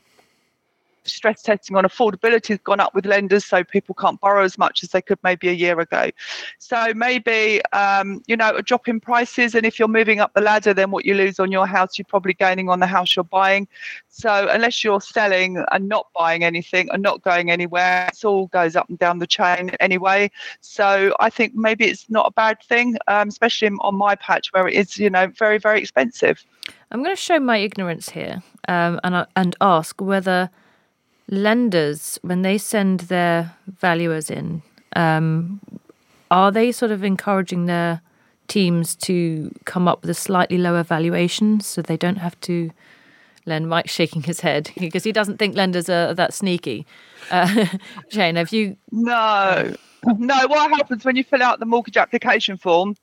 stress 1.07 1.41
testing 1.41 1.75
on 1.75 1.83
affordability 1.83 2.49
has 2.49 2.59
gone 2.59 2.79
up 2.79 2.93
with 2.93 3.05
lenders, 3.05 3.45
so 3.45 3.63
people 3.63 3.95
can't 3.95 4.19
borrow 4.19 4.43
as 4.43 4.57
much 4.57 4.83
as 4.83 4.89
they 4.89 5.01
could 5.01 5.19
maybe 5.23 5.49
a 5.49 5.53
year 5.53 5.79
ago. 5.79 6.09
So 6.59 6.93
maybe 6.93 7.61
um, 7.73 8.23
you 8.27 8.37
know 8.37 8.55
a 8.55 8.61
drop 8.61 8.87
in 8.87 8.99
prices, 8.99 9.55
and 9.55 9.65
if 9.65 9.79
you're 9.79 9.87
moving 9.87 10.19
up 10.19 10.33
the 10.33 10.41
ladder, 10.41 10.73
then 10.73 10.91
what 10.91 11.05
you 11.05 11.13
lose 11.13 11.39
on 11.39 11.51
your 11.51 11.67
house, 11.67 11.97
you're 11.97 12.05
probably 12.05 12.33
gaining 12.33 12.69
on 12.69 12.79
the 12.79 12.87
house 12.87 13.15
you're 13.15 13.23
buying. 13.23 13.67
So 14.09 14.47
unless 14.49 14.83
you're 14.83 15.01
selling 15.01 15.63
and 15.71 15.89
not 15.89 16.07
buying 16.15 16.43
anything 16.43 16.89
and 16.91 17.03
not 17.03 17.21
going 17.21 17.51
anywhere, 17.51 18.09
it 18.11 18.23
all 18.23 18.47
goes 18.47 18.75
up 18.75 18.87
and 18.89 18.97
down 18.97 19.19
the 19.19 19.27
chain 19.27 19.71
anyway. 19.79 20.31
So 20.61 21.15
I 21.19 21.29
think 21.29 21.53
maybe 21.55 21.85
it's 21.85 22.09
not 22.09 22.27
a 22.27 22.31
bad 22.31 22.61
thing, 22.63 22.97
um, 23.07 23.27
especially 23.27 23.69
on 23.79 23.95
my 23.95 24.15
patch 24.15 24.53
where 24.53 24.67
it 24.67 24.73
is 24.73 24.97
you 24.97 25.09
know 25.09 25.27
very 25.27 25.57
very 25.57 25.79
expensive. 25.79 26.45
I'm 26.91 27.03
going 27.03 27.15
to 27.15 27.21
show 27.21 27.39
my 27.39 27.57
ignorance 27.57 28.09
here 28.09 28.41
um, 28.67 28.99
and 29.03 29.25
and 29.35 29.55
ask 29.61 29.99
whether 30.01 30.49
lenders, 31.29 32.19
when 32.21 32.41
they 32.41 32.57
send 32.57 33.01
their 33.01 33.55
valuers 33.67 34.29
in, 34.29 34.61
um, 34.95 35.59
are 36.31 36.51
they 36.51 36.71
sort 36.71 36.91
of 36.91 37.03
encouraging 37.03 37.65
their 37.65 38.01
teams 38.47 38.95
to 38.95 39.53
come 39.65 39.87
up 39.87 40.01
with 40.01 40.09
a 40.09 40.15
slightly 40.15 40.57
lower 40.57 40.83
valuation 40.83 41.59
so 41.59 41.81
they 41.81 41.97
don't 41.97 42.17
have 42.17 42.39
to? 42.41 42.71
Len 43.47 43.67
Mike's 43.67 43.93
shaking 43.93 44.23
his 44.23 44.39
head 44.39 44.71
because 44.79 45.03
he 45.03 45.11
doesn't 45.11 45.37
think 45.37 45.55
lenders 45.55 45.87
are 45.87 46.15
that 46.15 46.33
sneaky. 46.33 46.85
Uh, 47.29 47.67
Jane, 48.09 48.37
have 48.37 48.51
you? 48.51 48.75
No, 48.91 49.75
no. 50.17 50.47
What 50.47 50.71
happens 50.71 51.05
when 51.05 51.15
you 51.15 51.23
fill 51.23 51.43
out 51.43 51.59
the 51.59 51.65
mortgage 51.65 51.97
application 51.97 52.57
form? 52.57 52.95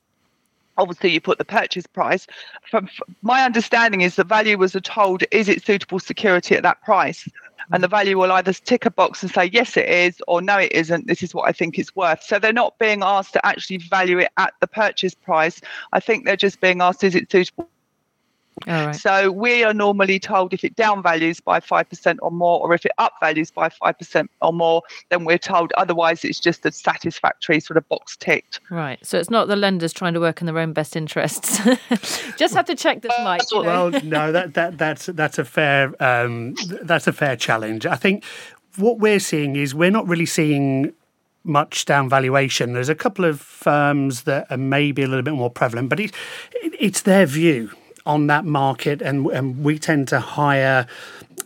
obviously 0.77 1.11
you 1.11 1.21
put 1.21 1.37
the 1.37 1.45
purchase 1.45 1.85
price 1.85 2.27
from 2.69 2.89
my 3.21 3.43
understanding 3.43 4.01
is 4.01 4.15
the 4.15 4.23
valuers 4.23 4.75
are 4.75 4.81
told 4.81 5.23
is 5.31 5.47
it 5.47 5.63
suitable 5.63 5.99
security 5.99 6.55
at 6.55 6.63
that 6.63 6.81
price 6.81 7.27
and 7.71 7.83
the 7.83 7.87
value 7.87 8.17
will 8.17 8.31
either 8.31 8.53
tick 8.53 8.85
a 8.85 8.91
box 8.91 9.23
and 9.23 9.31
say 9.31 9.45
yes 9.45 9.77
it 9.77 9.87
is 9.87 10.21
or 10.27 10.41
no 10.41 10.57
it 10.57 10.71
isn't. 10.71 11.07
This 11.07 11.23
is 11.23 11.33
what 11.33 11.47
i 11.47 11.51
think 11.51 11.79
it's 11.79 11.95
worth. 11.95 12.23
So 12.23 12.39
they're 12.39 12.53
not 12.53 12.77
being 12.79 13.03
asked 13.03 13.33
to 13.33 13.45
actually 13.45 13.77
value 13.77 14.19
it 14.19 14.29
at 14.37 14.53
the 14.59 14.67
purchase 14.67 15.13
price. 15.13 15.61
I 15.91 15.99
think 15.99 16.25
they're 16.25 16.35
just 16.35 16.61
being 16.61 16.81
asked 16.81 17.03
is 17.03 17.15
it 17.15 17.31
suitable 17.31 17.69
so 18.93 19.31
we 19.31 19.63
are 19.63 19.73
normally 19.73 20.19
told 20.19 20.53
if 20.53 20.63
it 20.63 20.75
down 20.75 21.03
values 21.03 21.39
by 21.39 21.59
5% 21.59 22.17
or 22.21 22.31
more, 22.31 22.61
or 22.61 22.73
if 22.73 22.85
it 22.85 22.91
up 22.97 23.13
values 23.19 23.51
by 23.51 23.69
5% 23.69 24.27
or 24.41 24.53
more, 24.53 24.81
then 25.09 25.25
we're 25.25 25.37
told 25.37 25.71
otherwise 25.77 26.23
it's 26.23 26.39
just 26.39 26.65
a 26.65 26.71
satisfactory 26.71 27.59
sort 27.59 27.77
of 27.77 27.87
box 27.89 28.15
ticked. 28.17 28.59
Right. 28.69 29.03
So 29.05 29.19
it's 29.19 29.29
not 29.29 29.47
the 29.47 29.55
lenders 29.55 29.93
trying 29.93 30.13
to 30.13 30.19
work 30.19 30.41
in 30.41 30.47
their 30.47 30.59
own 30.59 30.73
best 30.73 30.95
interests. 30.95 31.57
just 32.37 32.53
have 32.53 32.65
to 32.65 32.75
check 32.75 33.01
this, 33.01 33.13
Mike. 33.23 33.41
You 33.51 33.63
know? 33.63 33.89
Well, 33.89 34.01
no, 34.03 34.31
that, 34.31 34.53
that 34.53 34.77
that's 34.77 35.07
that's 35.07 35.37
a 35.37 35.45
fair 35.45 35.93
um, 36.01 36.55
that's 36.83 37.07
a 37.07 37.13
fair 37.13 37.35
challenge. 37.35 37.85
I 37.85 37.95
think 37.95 38.23
what 38.77 38.99
we're 38.99 39.19
seeing 39.19 39.55
is 39.55 39.75
we're 39.75 39.91
not 39.91 40.07
really 40.07 40.25
seeing 40.25 40.93
much 41.43 41.85
down 41.85 42.09
valuation. 42.09 42.73
There's 42.73 42.89
a 42.89 42.95
couple 42.95 43.25
of 43.25 43.41
firms 43.41 44.23
that 44.23 44.47
are 44.49 44.57
maybe 44.57 45.03
a 45.03 45.07
little 45.07 45.23
bit 45.23 45.33
more 45.33 45.49
prevalent, 45.49 45.89
but 45.89 45.99
it, 45.99 46.11
it, 46.53 46.73
it's 46.79 47.01
their 47.01 47.25
view 47.25 47.71
on 48.05 48.27
that 48.27 48.45
market, 48.45 49.01
and, 49.01 49.27
and 49.27 49.63
we 49.63 49.79
tend 49.79 50.07
to 50.09 50.19
hire 50.19 50.87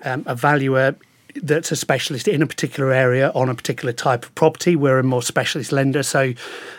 um, 0.03 0.23
a 0.25 0.35
valuer 0.35 0.95
that's 1.43 1.71
a 1.71 1.75
specialist 1.75 2.27
in 2.27 2.41
a 2.41 2.47
particular 2.47 2.91
area 2.91 3.31
on 3.35 3.49
a 3.49 3.55
particular 3.55 3.93
type 3.93 4.25
of 4.25 4.33
property. 4.35 4.75
We're 4.75 4.99
a 4.99 5.03
more 5.03 5.21
specialist 5.21 5.71
lender, 5.71 6.03
so 6.03 6.33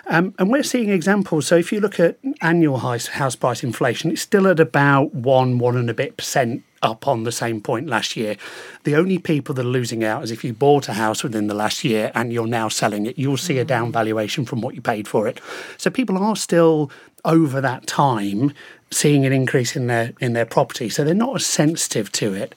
um, 0.06 0.34
and 0.38 0.50
we're 0.50 0.62
seeing 0.62 0.90
examples. 0.90 1.46
So 1.46 1.56
if 1.56 1.72
you 1.72 1.80
look 1.80 2.00
at 2.00 2.18
annual 2.40 2.78
house 2.78 3.36
price 3.36 3.62
inflation, 3.62 4.10
it's 4.10 4.22
still 4.22 4.46
at 4.48 4.60
about 4.60 5.14
one 5.14 5.58
one 5.58 5.76
and 5.76 5.88
a 5.90 5.94
bit 5.94 6.16
percent 6.16 6.64
up 6.82 7.08
on 7.08 7.24
the 7.24 7.32
same 7.32 7.60
point 7.60 7.88
last 7.88 8.16
year. 8.16 8.36
The 8.84 8.94
only 8.94 9.18
people 9.18 9.54
that 9.56 9.66
are 9.66 9.68
losing 9.68 10.04
out 10.04 10.22
is 10.22 10.30
if 10.30 10.44
you 10.44 10.52
bought 10.52 10.88
a 10.88 10.92
house 10.92 11.22
within 11.22 11.48
the 11.48 11.54
last 11.54 11.84
year 11.84 12.12
and 12.14 12.32
you're 12.32 12.46
now 12.46 12.68
selling 12.68 13.06
it, 13.06 13.18
you'll 13.18 13.36
see 13.36 13.58
a 13.58 13.64
mm. 13.64 13.68
down 13.68 13.92
valuation 13.92 14.44
from 14.44 14.60
what 14.60 14.74
you 14.74 14.80
paid 14.80 15.08
for 15.08 15.26
it. 15.26 15.40
So 15.76 15.90
people 15.90 16.16
are 16.18 16.36
still 16.36 16.90
over 17.24 17.60
that 17.60 17.86
time 17.86 18.52
seeing 18.90 19.26
an 19.26 19.32
increase 19.32 19.76
in 19.76 19.86
their 19.86 20.12
in 20.20 20.32
their 20.32 20.46
property, 20.46 20.88
so 20.88 21.04
they're 21.04 21.14
not 21.14 21.36
as 21.36 21.46
sensitive 21.46 22.10
to 22.12 22.34
it. 22.34 22.54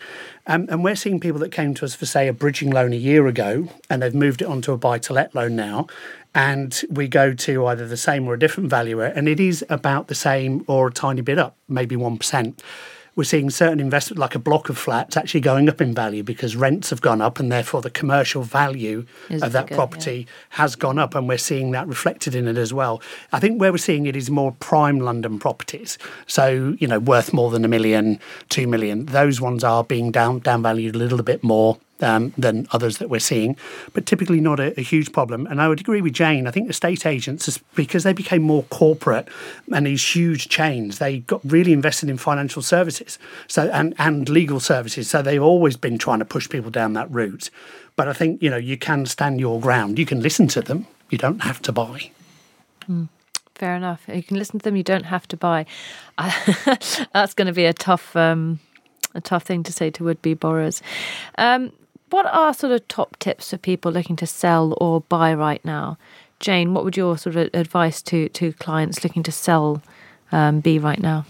Um, 0.48 0.67
and 0.70 0.84
we're 0.84 0.96
seeing 0.96 1.20
people 1.20 1.39
that 1.41 1.52
came 1.52 1.74
to 1.76 1.86
us 1.86 1.94
for 1.94 2.06
say 2.06 2.28
a 2.28 2.34
bridging 2.34 2.72
loan 2.72 2.94
a 2.94 2.98
year 2.98 3.28
ago, 3.28 3.67
and 3.89 4.02
they've 4.02 4.15
moved 4.15 4.41
it 4.41 4.48
onto 4.48 4.72
a 4.72 4.78
buy 4.78 4.98
to 5.00 5.13
let 5.13 5.36
loan 5.36 5.56
now, 5.56 5.88
and 6.34 6.82
we 6.89 7.08
go 7.08 7.34
to 7.34 7.65
either 7.67 7.88
the 7.88 7.98
same 7.98 8.28
or 8.28 8.34
a 8.34 8.39
different 8.39 8.70
valuer, 8.70 9.06
and 9.06 9.28
it 9.28 9.39
is 9.39 9.63
about 9.70 10.08
the 10.08 10.15
same 10.15 10.63
or 10.67 10.88
a 10.88 10.91
tiny 10.91 11.22
bit 11.22 11.38
up, 11.38 11.56
maybe 11.67 11.96
one 11.96 12.17
percent 12.17 12.62
we're 13.15 13.24
seeing 13.26 13.50
certain 13.50 13.80
investment, 13.80 14.19
like 14.19 14.36
a 14.36 14.39
block 14.39 14.69
of 14.69 14.78
flats, 14.78 15.17
actually 15.17 15.41
going 15.41 15.67
up 15.67 15.82
in 15.82 15.93
value 15.93 16.24
because 16.24 16.56
rents 16.56 16.89
have 16.89 17.02
gone 17.02 17.21
up, 17.21 17.39
and 17.39 17.52
therefore 17.52 17.82
the 17.82 17.89
commercial 17.89 18.43
value 18.43 19.06
is 19.30 19.43
of 19.43 19.52
that 19.52 19.67
bigger, 19.67 19.76
property 19.76 20.15
yeah. 20.19 20.34
has 20.50 20.76
gone 20.76 20.97
up, 20.97 21.15
and 21.15 21.28
we're 21.28 21.38
seeing 21.38 21.71
that 21.71 21.88
reflected 21.88 22.36
in 22.36 22.47
it 22.47 22.58
as 22.58 22.74
well. 22.74 23.02
I 23.32 23.39
think 23.39 23.60
where 23.60 23.71
we're 23.71 23.78
seeing 23.78 24.06
it 24.06 24.15
is 24.15 24.30
more 24.30 24.54
prime 24.54 25.00
London 25.00 25.39
properties, 25.39 25.97
so 26.28 26.76
you 26.80 26.88
know 26.88 27.00
worth 27.00 27.34
more 27.34 27.52
than 27.52 27.65
a 27.65 27.67
million, 27.67 28.19
two 28.50 28.67
million. 28.67 29.06
Those 29.08 29.41
ones 29.41 29.63
are 29.63 29.84
being 29.84 30.12
down 30.12 30.39
down 30.39 30.63
valued 30.63 30.95
a 30.95 30.97
little 30.97 31.21
bit 31.21 31.43
more 31.43 31.78
um, 32.01 32.33
than 32.37 32.67
others 32.71 32.97
that 32.97 33.09
we're 33.09 33.19
seeing, 33.19 33.55
but 33.93 34.05
typically 34.05 34.39
not 34.39 34.59
a, 34.59 34.77
a, 34.79 34.83
huge 34.83 35.11
problem. 35.11 35.45
And 35.47 35.61
I 35.61 35.67
would 35.67 35.79
agree 35.79 36.01
with 36.01 36.13
Jane. 36.13 36.47
I 36.47 36.51
think 36.51 36.69
estate 36.69 37.05
agents, 37.05 37.59
because 37.75 38.03
they 38.03 38.13
became 38.13 38.41
more 38.41 38.63
corporate 38.63 39.27
and 39.73 39.85
these 39.85 40.15
huge 40.15 40.49
chains, 40.49 40.99
they 40.99 41.19
got 41.19 41.41
really 41.43 41.73
invested 41.73 42.09
in 42.09 42.17
financial 42.17 42.61
services 42.61 43.17
so 43.47 43.69
and, 43.69 43.93
and 43.97 44.29
legal 44.29 44.59
services. 44.59 45.09
So 45.09 45.21
they've 45.21 45.41
always 45.41 45.77
been 45.77 45.97
trying 45.97 46.19
to 46.19 46.25
push 46.25 46.49
people 46.49 46.71
down 46.71 46.93
that 46.93 47.09
route. 47.11 47.49
But 47.95 48.07
I 48.07 48.13
think, 48.13 48.41
you 48.41 48.49
know, 48.49 48.57
you 48.57 48.77
can 48.77 49.05
stand 49.05 49.39
your 49.39 49.59
ground. 49.59 49.99
You 49.99 50.05
can 50.05 50.21
listen 50.21 50.47
to 50.49 50.61
them. 50.61 50.87
You 51.09 51.17
don't 51.17 51.43
have 51.43 51.61
to 51.63 51.71
buy. 51.71 52.11
Mm 52.89 53.09
fair 53.61 53.75
enough. 53.75 54.01
You 54.11 54.23
can 54.23 54.37
listen 54.39 54.57
to 54.57 54.63
them. 54.63 54.75
You 54.75 54.81
don't 54.81 55.05
have 55.05 55.27
to 55.27 55.37
buy. 55.37 55.67
that's 57.13 57.35
going 57.35 57.45
to 57.45 57.53
be 57.53 57.65
a 57.65 57.73
tough, 57.73 58.15
um, 58.15 58.59
a 59.13 59.21
tough 59.21 59.43
thing 59.43 59.61
to 59.61 59.71
say 59.71 59.91
to 59.91 60.03
would-be 60.03 60.33
borrowers. 60.33 60.81
Um, 61.37 61.71
what 62.12 62.26
are 62.28 62.54
sort 62.54 62.74
of 62.74 62.88
top 62.88 63.17
tips 63.17 63.50
for 63.50 63.58
people 63.58 63.91
looking 63.91 64.15
to 64.17 64.28
sell 64.28 64.78
or 64.80 65.02
buy 65.02 65.34
right 65.34 65.63
now? 65.65 65.97
Jane, 66.39 66.74
what 66.74 66.84
would 66.84 66.97
your 66.97 67.17
sort 67.17 67.36
of 67.36 67.50
advice 67.54 68.02
to 68.04 68.30
to 68.30 68.54
clients 68.54 69.04
looking 69.04 69.24
to 69.24 69.32
sell 69.32 69.82
um, 70.32 70.60
be 70.60 70.80
right 70.80 71.00
now? 71.00 71.26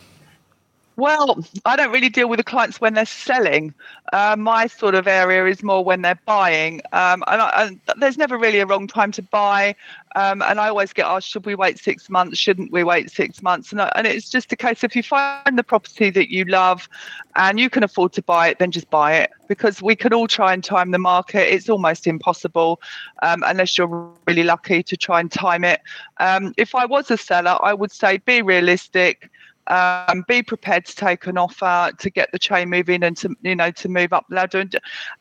Well, 0.97 1.43
I 1.65 1.77
don't 1.77 1.91
really 1.91 2.09
deal 2.09 2.27
with 2.27 2.37
the 2.37 2.43
clients 2.43 2.81
when 2.81 2.93
they're 2.93 3.05
selling. 3.05 3.73
Uh, 4.11 4.35
my 4.37 4.67
sort 4.67 4.93
of 4.93 5.07
area 5.07 5.45
is 5.45 5.63
more 5.63 5.83
when 5.83 6.01
they're 6.01 6.19
buying. 6.25 6.81
Um, 6.91 7.23
and, 7.27 7.41
I, 7.41 7.63
and, 7.63 7.79
there's 7.97 8.17
never 8.17 8.37
really 8.37 8.59
a 8.59 8.65
wrong 8.65 8.87
time 8.87 9.11
to 9.13 9.21
buy. 9.21 9.75
Um, 10.15 10.41
and 10.41 10.59
I 10.59 10.67
always 10.67 10.91
get 10.91 11.05
asked, 11.05 11.29
should 11.29 11.45
we 11.45 11.55
wait 11.55 11.79
six 11.79 12.09
months? 12.09 12.37
Shouldn't 12.37 12.73
we 12.73 12.83
wait 12.83 13.09
six 13.09 13.41
months? 13.41 13.71
And, 13.71 13.81
I, 13.81 13.91
and 13.95 14.05
it's 14.05 14.29
just 14.29 14.51
a 14.51 14.57
case 14.57 14.83
if 14.83 14.95
you 14.95 15.01
find 15.01 15.57
the 15.57 15.63
property 15.63 16.09
that 16.09 16.29
you 16.29 16.43
love 16.43 16.89
and 17.37 17.57
you 17.57 17.69
can 17.69 17.83
afford 17.83 18.11
to 18.13 18.21
buy 18.21 18.49
it, 18.49 18.59
then 18.59 18.71
just 18.71 18.89
buy 18.89 19.13
it 19.13 19.31
because 19.47 19.81
we 19.81 19.95
can 19.95 20.13
all 20.13 20.27
try 20.27 20.53
and 20.53 20.63
time 20.63 20.91
the 20.91 20.99
market. 20.99 21.53
It's 21.53 21.69
almost 21.69 22.05
impossible 22.05 22.81
um, 23.23 23.43
unless 23.45 23.77
you're 23.77 24.11
really 24.27 24.43
lucky 24.43 24.83
to 24.83 24.97
try 24.97 25.21
and 25.21 25.31
time 25.31 25.63
it. 25.63 25.81
Um, 26.19 26.53
if 26.57 26.75
I 26.75 26.85
was 26.85 27.09
a 27.09 27.17
seller, 27.17 27.57
I 27.61 27.73
would 27.73 27.93
say 27.93 28.17
be 28.17 28.41
realistic 28.41 29.29
um, 29.71 30.25
be 30.27 30.43
prepared 30.43 30.85
to 30.85 30.95
take 30.95 31.25
an 31.27 31.37
offer 31.37 31.91
to 31.97 32.09
get 32.09 32.29
the 32.33 32.39
chain 32.39 32.69
moving 32.69 33.03
and 33.03 33.15
to 33.15 33.33
you 33.41 33.55
know 33.55 33.71
to 33.71 33.87
move 33.87 34.11
up 34.11 34.25
the 34.27 34.35
ladder 34.35 34.59
and, 34.59 34.79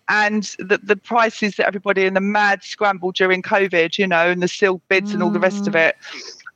and 0.09 0.57
the, 0.59 0.79
the 0.83 0.97
prices 0.97 1.55
that 1.57 1.69
everybody 1.69 2.05
in 2.05 2.15
the 2.15 2.21
mad 2.21 2.63
scramble 2.65 3.13
during 3.13 3.43
covid 3.43 3.97
you 3.97 4.07
know 4.07 4.29
and 4.29 4.43
the 4.43 4.49
sealed 4.49 4.83
bids 4.89 5.11
mm. 5.11 5.15
and 5.15 5.23
all 5.23 5.31
the 5.31 5.39
rest 5.39 5.69
of 5.69 5.75
mm. 5.75 5.89
it 5.89 5.97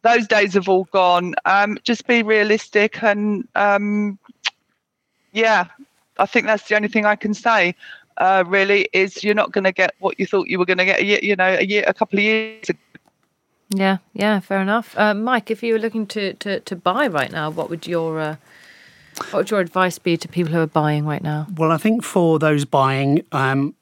those 0.02 0.26
days 0.26 0.54
have 0.54 0.68
all 0.68 0.84
gone 0.84 1.34
um, 1.44 1.78
just 1.84 2.06
be 2.08 2.22
realistic 2.22 3.00
and 3.02 3.46
um, 3.54 4.18
yeah 5.32 5.66
i 6.18 6.26
think 6.26 6.46
that's 6.46 6.68
the 6.68 6.74
only 6.74 6.88
thing 6.88 7.06
i 7.06 7.14
can 7.14 7.32
say 7.32 7.74
uh, 8.18 8.44
really 8.46 8.88
is 8.92 9.24
you're 9.24 9.34
not 9.34 9.50
going 9.52 9.64
to 9.64 9.72
get 9.72 9.94
what 9.98 10.18
you 10.18 10.26
thought 10.26 10.48
you 10.48 10.58
were 10.58 10.64
going 10.64 10.78
to 10.78 10.84
get 10.84 11.00
a 11.00 11.04
year, 11.04 11.18
you 11.22 11.36
know 11.36 11.56
a 11.60 11.64
year 11.64 11.84
a 11.86 11.94
couple 11.94 12.18
of 12.18 12.24
years 12.24 12.68
ago 12.68 12.78
yeah, 13.70 13.98
yeah, 14.12 14.40
fair 14.40 14.60
enough. 14.60 14.96
Uh, 14.96 15.14
Mike, 15.14 15.50
if 15.50 15.62
you 15.62 15.74
were 15.74 15.78
looking 15.78 16.06
to, 16.08 16.34
to, 16.34 16.60
to 16.60 16.76
buy 16.76 17.06
right 17.06 17.30
now, 17.30 17.50
what 17.50 17.70
would 17.70 17.86
your 17.86 18.20
uh, 18.20 18.36
what 19.30 19.34
would 19.34 19.50
your 19.50 19.60
advice 19.60 19.98
be 19.98 20.16
to 20.16 20.28
people 20.28 20.52
who 20.52 20.60
are 20.60 20.66
buying 20.66 21.06
right 21.06 21.22
now? 21.22 21.46
Well, 21.56 21.70
I 21.70 21.76
think 21.76 22.02
for 22.02 22.38
those 22.38 22.64
buying, 22.64 23.24
um, 23.32 23.74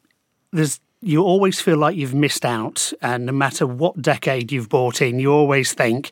there's 0.53 0.81
you 1.01 1.23
always 1.23 1.61
feel 1.61 1.77
like 1.79 1.97
you've 1.97 2.15
missed 2.15 2.45
out, 2.45 2.93
and 3.03 3.27
no 3.27 3.33
matter 3.33 3.67
what 3.67 4.01
decade 4.01 4.53
you've 4.53 4.69
bought 4.69 5.03
in, 5.03 5.19
you 5.19 5.33
always 5.33 5.73
think, 5.73 6.11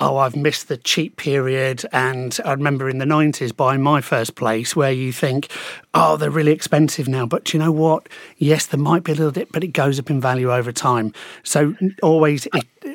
oh, 0.00 0.16
I've 0.16 0.36
missed 0.36 0.68
the 0.68 0.76
cheap 0.76 1.16
period. 1.16 1.84
And 1.92 2.38
I 2.44 2.52
remember 2.52 2.88
in 2.88 2.98
the 2.98 3.04
90s 3.04 3.54
buying 3.54 3.82
my 3.82 4.00
first 4.00 4.36
place 4.36 4.76
where 4.76 4.92
you 4.92 5.12
think, 5.12 5.50
oh, 5.92 6.16
they're 6.16 6.30
really 6.30 6.52
expensive 6.52 7.08
now. 7.08 7.26
But 7.26 7.52
you 7.52 7.58
know 7.58 7.72
what? 7.72 8.08
Yes, 8.36 8.66
there 8.66 8.78
might 8.78 9.02
be 9.02 9.12
a 9.12 9.16
little 9.16 9.32
bit, 9.32 9.50
but 9.50 9.64
it 9.64 9.68
goes 9.68 9.98
up 9.98 10.10
in 10.10 10.20
value 10.20 10.52
over 10.52 10.70
time. 10.70 11.12
So 11.42 11.74
always 12.02 12.46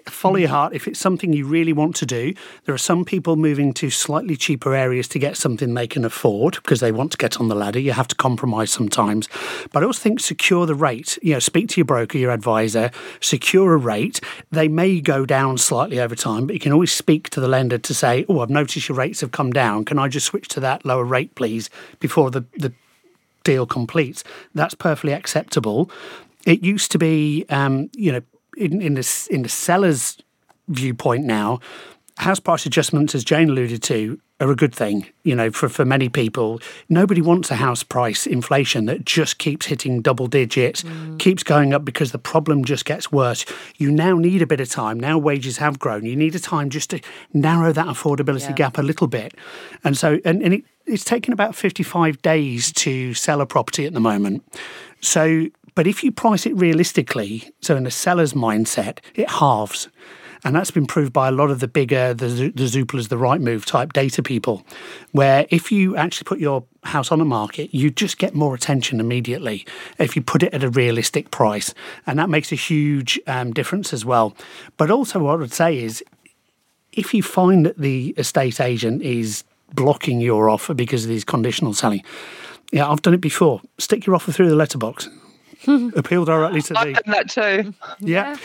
follow 0.08 0.38
your 0.38 0.50
heart. 0.50 0.74
If 0.74 0.88
it's 0.88 1.00
something 1.00 1.34
you 1.34 1.46
really 1.46 1.74
want 1.74 1.96
to 1.98 2.06
do, 2.06 2.34
there 2.66 2.76
are 2.76 2.80
some 2.80 3.06
people 3.06 3.36
moving 3.36 3.74
to 3.76 3.90
slightly 3.90 4.36
cheaper 4.36 4.74
areas 4.74 5.08
to 5.10 5.20
get 5.20 5.38
something 5.38 5.74
they 5.74 5.88
can 5.88 6.06
afford 6.06 6.56
because 6.56 6.80
they 6.80 6.92
want 6.92 7.12
to 7.12 7.18
get 7.18 7.40
on 7.40 7.48
the 7.48 7.56
ladder. 7.56 7.80
You 7.80 7.94
have 7.94 8.08
to 8.10 8.16
compromise 8.16 8.72
sometimes. 8.72 9.28
But 9.72 9.84
I 9.84 9.86
also 9.86 10.02
think 10.02 10.20
secure 10.20 10.66
the 10.66 10.76
rate. 10.76 11.18
You 11.22 11.34
know, 11.34 11.40
speak 11.40 11.70
to 11.70 11.80
your 11.80 11.86
broker, 11.86 12.18
your 12.18 12.32
advisor, 12.32 12.92
secure 13.20 13.74
a 13.74 13.78
rate. 13.78 14.20
They 14.52 14.68
may 14.68 15.02
go 15.02 15.26
down 15.26 15.58
slightly 15.58 16.00
over 16.00 16.16
time, 16.16 16.48
but 16.48 16.54
you 16.54 16.60
can 16.60 16.74
always 16.74 16.92
speak 16.92 17.30
to 17.32 17.40
the 17.40 17.48
lender 17.48 17.78
to 17.78 17.94
say, 17.94 18.26
oh, 18.30 18.40
I've 18.40 18.50
noticed 18.50 18.90
your 18.90 18.98
rates 18.98 19.22
have 19.22 19.32
come 19.32 19.52
down. 19.52 19.86
Can 19.86 20.00
I 20.00 20.08
just 20.08 20.26
switch 20.26 20.48
to 20.50 20.60
that 20.62 20.86
lower 20.86 21.04
rate, 21.06 21.36
please, 21.36 21.70
before 22.00 22.32
the, 22.32 22.46
the 22.58 22.74
deal 23.44 23.66
completes? 23.66 24.24
That's 24.54 24.74
perfectly 24.74 25.14
acceptable. 25.14 25.90
It 26.46 26.64
used 26.64 26.92
to 26.92 26.98
be, 26.98 27.46
um, 27.50 27.90
you 27.94 28.12
know, 28.12 28.22
in, 28.58 28.82
in 28.82 28.94
the 28.96 29.28
in 29.30 29.44
the 29.44 29.50
seller's 29.50 30.18
viewpoint 30.68 31.26
now, 31.26 31.60
house 32.18 32.40
price 32.40 32.66
adjustments, 32.66 33.16
as 33.16 33.24
Jane 33.24 33.50
alluded 33.50 33.82
to, 33.84 34.20
are 34.40 34.52
a 34.52 34.56
good 34.56 34.74
thing. 34.74 35.08
You 35.24 35.36
know, 35.36 35.52
for, 35.52 35.70
for 35.70 35.86
many 35.86 36.10
people, 36.10 36.60
nobody 36.90 37.22
wants 37.22 37.50
a 37.50 37.56
house 37.56 37.84
price 37.84 38.28
inflation 38.28 38.86
that 38.86 39.06
just 39.06 39.38
keeps 39.38 39.66
hitting 39.66 40.02
double 40.02 40.28
digits, 40.28 40.84
mm. 40.84 41.18
keeps 41.20 41.44
going 41.44 41.74
up 41.74 41.86
because 41.86 42.12
the 42.12 42.20
problem 42.20 42.66
just 42.66 42.86
gets 42.86 43.12
worse. 43.12 43.46
You 43.78 43.92
now 43.92 44.18
need 44.18 44.42
a 44.42 44.48
bit 44.48 44.60
of 44.60 44.70
time. 44.70 45.00
Now 45.00 45.18
wages 45.18 45.58
have 45.58 45.80
grown. 45.80 46.06
You 46.06 46.16
need 46.16 46.36
a 46.36 46.40
time 46.40 46.70
just 46.70 46.90
to 46.92 47.02
narrow 47.34 47.72
that 47.72 47.88
affordability 47.88 48.50
yeah. 48.50 48.56
gap 48.56 48.78
a 48.78 48.84
little 48.84 49.08
bit. 49.08 49.34
And 49.84 49.98
so, 49.98 50.20
and, 50.26 50.42
and 50.44 50.56
it, 50.56 50.64
it's 50.86 51.06
taken 51.06 51.34
about 51.34 51.56
55 51.56 52.22
days 52.22 52.72
to 52.74 53.14
sell 53.14 53.42
a 53.42 53.46
property 53.46 53.86
at 53.86 53.94
the 53.94 54.02
moment. 54.02 54.44
So, 55.00 55.48
but 55.76 55.88
if 55.88 56.04
you 56.04 56.12
price 56.12 56.46
it 56.46 56.56
realistically, 56.56 57.52
so 57.62 57.76
in 57.76 57.86
a 57.86 57.92
seller's 57.92 58.34
mindset, 58.34 59.00
it 59.16 59.30
halves. 59.30 59.90
And 60.46 60.56
that's 60.56 60.72
been 60.72 60.86
proved 60.86 61.14
by 61.14 61.30
a 61.30 61.32
lot 61.32 61.50
of 61.50 61.62
the 61.62 61.70
bigger, 61.70 62.14
the, 62.14 62.28
the 62.28 62.66
Zooplas, 62.66 63.08
the 63.08 63.16
Rightmove 63.16 63.64
type 63.64 63.94
data 63.94 64.22
people, 64.22 64.66
where 65.14 65.46
if 65.50 65.72
you 65.72 65.96
actually 65.96 66.26
put 66.26 66.40
your 66.40 66.66
house 66.84 67.14
on 67.14 67.20
the 67.20 67.26
market, 67.26 67.74
you 67.74 67.90
just 67.90 68.18
get 68.18 68.36
more 68.36 68.54
attention 68.54 69.00
immediately 69.00 69.66
if 70.00 70.18
you 70.18 70.22
put 70.22 70.44
it 70.44 70.54
at 70.54 70.64
a 70.64 70.70
realistic 70.70 71.32
price. 71.32 71.74
And 72.06 72.20
that 72.20 72.30
makes 72.30 72.52
a 72.52 72.56
huge 72.56 73.20
um, 73.26 73.54
difference 73.54 73.94
as 73.94 74.04
well. 74.04 74.36
But 74.76 74.92
also, 74.92 75.20
what 75.20 75.34
I 75.34 75.36
would 75.36 75.54
say 75.54 75.78
is 75.78 76.04
if 76.92 77.14
you 77.14 77.24
find 77.24 77.66
that 77.66 77.78
the 77.78 78.14
estate 78.18 78.60
agent 78.60 79.02
is 79.02 79.46
blocking 79.74 80.20
your 80.20 80.50
offer 80.50 80.74
because 80.74 81.06
of 81.06 81.10
these 81.10 81.24
conditional 81.24 81.74
selling, 81.74 82.04
yeah, 82.74 82.90
I've 82.90 83.02
done 83.02 83.14
it 83.14 83.22
before. 83.22 83.62
Stick 83.78 84.06
your 84.06 84.16
offer 84.16 84.34
through 84.34 84.50
the 84.50 84.56
letterbox. 84.56 85.08
appeal 85.96 86.26
directly 86.26 86.62
to 86.64 86.74
the. 86.74 86.80
I've 86.80 87.04
done 87.04 87.12
that 87.12 87.30
too. 87.30 87.74
Yeah, 88.00 88.38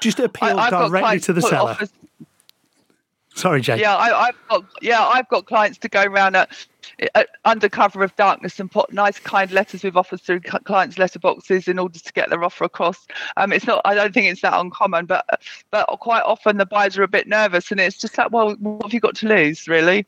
just 0.00 0.20
appeal 0.20 0.58
I, 0.58 0.70
directly 0.70 1.20
to 1.20 1.32
the 1.32 1.42
seller. 1.42 1.72
Offers. 1.72 1.92
Sorry, 3.34 3.60
Jake. 3.60 3.80
Yeah, 3.80 3.96
I, 3.96 4.26
have 4.26 4.36
got 4.48 4.64
yeah, 4.80 5.04
I've 5.04 5.28
got 5.28 5.46
clients 5.46 5.78
to 5.78 5.88
go 5.88 6.04
around 6.04 6.36
at, 6.36 6.66
at, 7.16 7.30
under 7.44 7.68
cover 7.68 8.04
of 8.04 8.14
darkness 8.14 8.60
and 8.60 8.70
put 8.70 8.92
nice, 8.92 9.18
kind 9.18 9.50
letters 9.50 9.82
with 9.82 9.96
offers 9.96 10.20
through 10.22 10.40
clients' 10.40 10.96
letterboxes 10.96 11.66
in 11.66 11.80
order 11.80 11.98
to 11.98 12.12
get 12.12 12.30
their 12.30 12.44
offer 12.44 12.62
across. 12.62 13.06
Um, 13.36 13.52
it's 13.52 13.66
not. 13.66 13.82
I 13.84 13.96
don't 13.96 14.14
think 14.14 14.30
it's 14.30 14.42
that 14.42 14.58
uncommon, 14.58 15.06
but 15.06 15.26
but 15.72 15.86
quite 16.00 16.22
often 16.22 16.58
the 16.58 16.66
buyers 16.66 16.96
are 16.96 17.02
a 17.02 17.08
bit 17.08 17.26
nervous, 17.26 17.72
and 17.72 17.80
it's 17.80 17.98
just 17.98 18.16
like, 18.16 18.30
well, 18.30 18.54
what 18.60 18.84
have 18.84 18.94
you 18.94 19.00
got 19.00 19.16
to 19.16 19.28
lose, 19.28 19.66
really? 19.66 20.06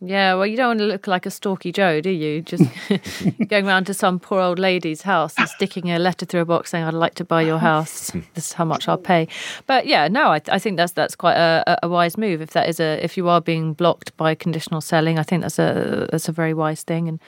Yeah, 0.00 0.34
well, 0.34 0.46
you 0.46 0.56
don't 0.56 0.68
want 0.68 0.78
to 0.80 0.86
look 0.86 1.06
like 1.06 1.24
a 1.24 1.30
stalky 1.30 1.70
Joe, 1.70 2.00
do 2.00 2.10
you? 2.10 2.42
Just 2.42 2.64
going 3.48 3.66
around 3.66 3.84
to 3.86 3.94
some 3.94 4.18
poor 4.18 4.40
old 4.40 4.58
lady's 4.58 5.02
house 5.02 5.34
and 5.38 5.48
sticking 5.48 5.90
a 5.90 5.98
letter 5.98 6.26
through 6.26 6.40
a 6.40 6.44
box 6.44 6.70
saying, 6.70 6.84
"I'd 6.84 6.94
like 6.94 7.14
to 7.14 7.24
buy 7.24 7.42
your 7.42 7.58
house. 7.58 8.10
This 8.34 8.46
is 8.46 8.52
how 8.52 8.64
much 8.64 8.88
I'll 8.88 8.98
pay." 8.98 9.28
But 9.66 9.86
yeah, 9.86 10.08
no, 10.08 10.32
I, 10.32 10.40
I 10.48 10.58
think 10.58 10.76
that's 10.76 10.92
that's 10.92 11.14
quite 11.14 11.36
a, 11.36 11.78
a 11.84 11.88
wise 11.88 12.18
move. 12.18 12.42
If 12.42 12.50
that 12.50 12.68
is 12.68 12.80
a 12.80 13.02
if 13.04 13.16
you 13.16 13.28
are 13.28 13.40
being 13.40 13.72
blocked 13.72 14.16
by 14.16 14.34
conditional 14.34 14.80
selling, 14.80 15.18
I 15.18 15.22
think 15.22 15.42
that's 15.42 15.60
a 15.60 16.08
that's 16.10 16.28
a 16.28 16.32
very 16.32 16.54
wise 16.54 16.82
thing. 16.82 17.08
And 17.08 17.20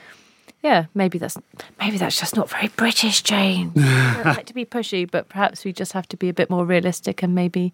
yeah, 0.63 0.87
maybe 0.93 1.19
that's 1.19 1.39
maybe 1.79 1.99
that's 1.99 2.19
just 2.19 2.35
not 2.35 2.51
very 2.51 2.69
British, 2.69 3.23
Jane. 3.23 3.73
I 3.77 4.15
don't 4.15 4.37
like 4.37 4.47
to 4.47 4.55
be 4.55 4.65
pushy, 4.65 5.09
but 5.09 5.29
perhaps 5.29 5.65
we 5.65 5.73
just 5.73 5.93
have 5.93 6.09
to 6.09 6.17
be 6.17 6.29
a 6.29 6.35
bit 6.35 6.51
more 6.51 6.67
realistic 6.67 7.23
and 7.23 7.33
maybe 7.33 7.73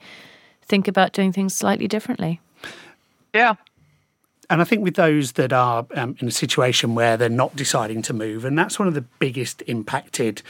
think 0.60 0.86
about 0.86 1.12
doing 1.14 1.32
things 1.32 1.54
slightly 1.54 1.88
differently. 1.88 2.40
Yeah. 3.34 3.54
And 4.52 4.60
I 4.60 4.64
think 4.64 4.84
with 4.84 4.96
those 4.96 5.32
that 5.32 5.50
are 5.50 5.86
um, 5.94 6.14
in 6.20 6.28
a 6.28 6.30
situation 6.30 6.94
where 6.94 7.16
they're 7.16 7.30
not 7.30 7.56
deciding 7.56 8.02
to 8.02 8.12
move, 8.12 8.44
and 8.44 8.58
that's 8.58 8.78
one 8.78 8.86
of 8.86 8.92
the 8.92 9.00
biggest 9.00 9.62
impacted 9.66 10.42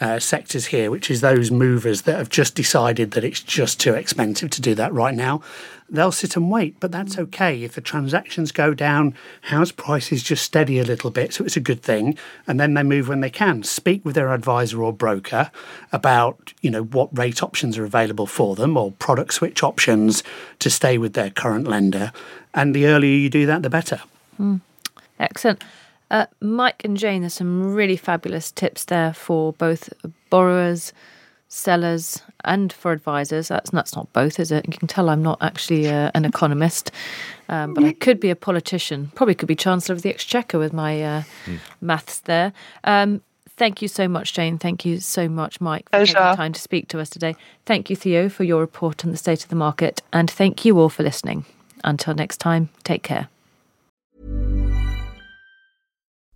uh, 0.00 0.18
sectors 0.18 0.66
here, 0.66 0.90
which 0.90 1.10
is 1.10 1.20
those 1.20 1.50
movers 1.50 2.02
that 2.02 2.18
have 2.18 2.28
just 2.28 2.54
decided 2.54 3.12
that 3.12 3.24
it's 3.24 3.40
just 3.40 3.80
too 3.80 3.94
expensive 3.94 4.50
to 4.50 4.60
do 4.60 4.74
that 4.74 4.92
right 4.92 5.14
now. 5.14 5.40
They'll 5.88 6.12
sit 6.12 6.36
and 6.36 6.50
wait, 6.50 6.80
but 6.80 6.90
that's 6.90 7.18
okay. 7.18 7.62
If 7.62 7.74
the 7.74 7.80
transactions 7.80 8.50
go 8.50 8.74
down, 8.74 9.14
house 9.42 9.70
prices 9.70 10.22
just 10.22 10.42
steady 10.42 10.78
a 10.78 10.84
little 10.84 11.10
bit, 11.10 11.32
so 11.32 11.44
it's 11.44 11.56
a 11.56 11.60
good 11.60 11.82
thing. 11.82 12.18
And 12.46 12.58
then 12.58 12.74
they 12.74 12.82
move 12.82 13.08
when 13.08 13.20
they 13.20 13.30
can. 13.30 13.62
Speak 13.62 14.04
with 14.04 14.14
their 14.14 14.32
advisor 14.32 14.82
or 14.82 14.92
broker 14.92 15.50
about, 15.92 16.52
you 16.60 16.70
know, 16.70 16.82
what 16.82 17.16
rate 17.16 17.42
options 17.42 17.78
are 17.78 17.84
available 17.84 18.26
for 18.26 18.56
them 18.56 18.76
or 18.76 18.92
product 18.92 19.34
switch 19.34 19.62
options 19.62 20.22
to 20.58 20.70
stay 20.70 20.98
with 20.98 21.12
their 21.12 21.30
current 21.30 21.68
lender. 21.68 22.12
And 22.54 22.74
the 22.74 22.86
earlier 22.86 23.16
you 23.16 23.30
do 23.30 23.46
that, 23.46 23.62
the 23.62 23.70
better. 23.70 24.00
Mm. 24.40 24.60
Excellent. 25.20 25.62
Uh, 26.10 26.26
Mike 26.40 26.84
and 26.84 26.96
Jane, 26.96 27.22
there's 27.22 27.34
some 27.34 27.74
really 27.74 27.96
fabulous 27.96 28.50
tips 28.52 28.84
there 28.84 29.12
for 29.12 29.52
both 29.54 29.92
borrowers, 30.30 30.92
sellers, 31.48 32.22
and 32.44 32.72
for 32.72 32.92
advisors. 32.92 33.48
That's, 33.48 33.70
that's 33.70 33.96
not 33.96 34.12
both, 34.12 34.38
is 34.38 34.52
it? 34.52 34.66
You 34.66 34.76
can 34.76 34.88
tell 34.88 35.08
I'm 35.08 35.22
not 35.22 35.38
actually 35.40 35.88
uh, 35.88 36.10
an 36.14 36.24
economist, 36.24 36.90
um, 37.48 37.74
but 37.74 37.84
I 37.84 37.92
could 37.92 38.20
be 38.20 38.30
a 38.30 38.36
politician. 38.36 39.12
Probably 39.14 39.34
could 39.34 39.48
be 39.48 39.56
Chancellor 39.56 39.94
of 39.94 40.02
the 40.02 40.10
Exchequer 40.10 40.58
with 40.58 40.72
my 40.72 41.02
uh, 41.02 41.22
mm. 41.46 41.58
maths 41.80 42.20
there. 42.20 42.52
Um, 42.84 43.22
thank 43.56 43.80
you 43.82 43.88
so 43.88 44.06
much, 44.08 44.34
Jane. 44.34 44.58
Thank 44.58 44.84
you 44.84 45.00
so 45.00 45.28
much, 45.28 45.60
Mike, 45.60 45.88
for 45.90 46.04
taking 46.04 46.14
time 46.14 46.52
to 46.52 46.60
speak 46.60 46.88
to 46.88 47.00
us 47.00 47.08
today. 47.08 47.34
Thank 47.66 47.88
you, 47.88 47.96
Theo, 47.96 48.28
for 48.28 48.44
your 48.44 48.60
report 48.60 49.04
on 49.04 49.10
the 49.10 49.16
state 49.16 49.42
of 49.42 49.48
the 49.48 49.56
market. 49.56 50.02
And 50.12 50.30
thank 50.30 50.64
you 50.64 50.78
all 50.78 50.88
for 50.88 51.02
listening. 51.02 51.44
Until 51.82 52.14
next 52.14 52.38
time, 52.38 52.70
take 52.82 53.02
care. 53.02 53.28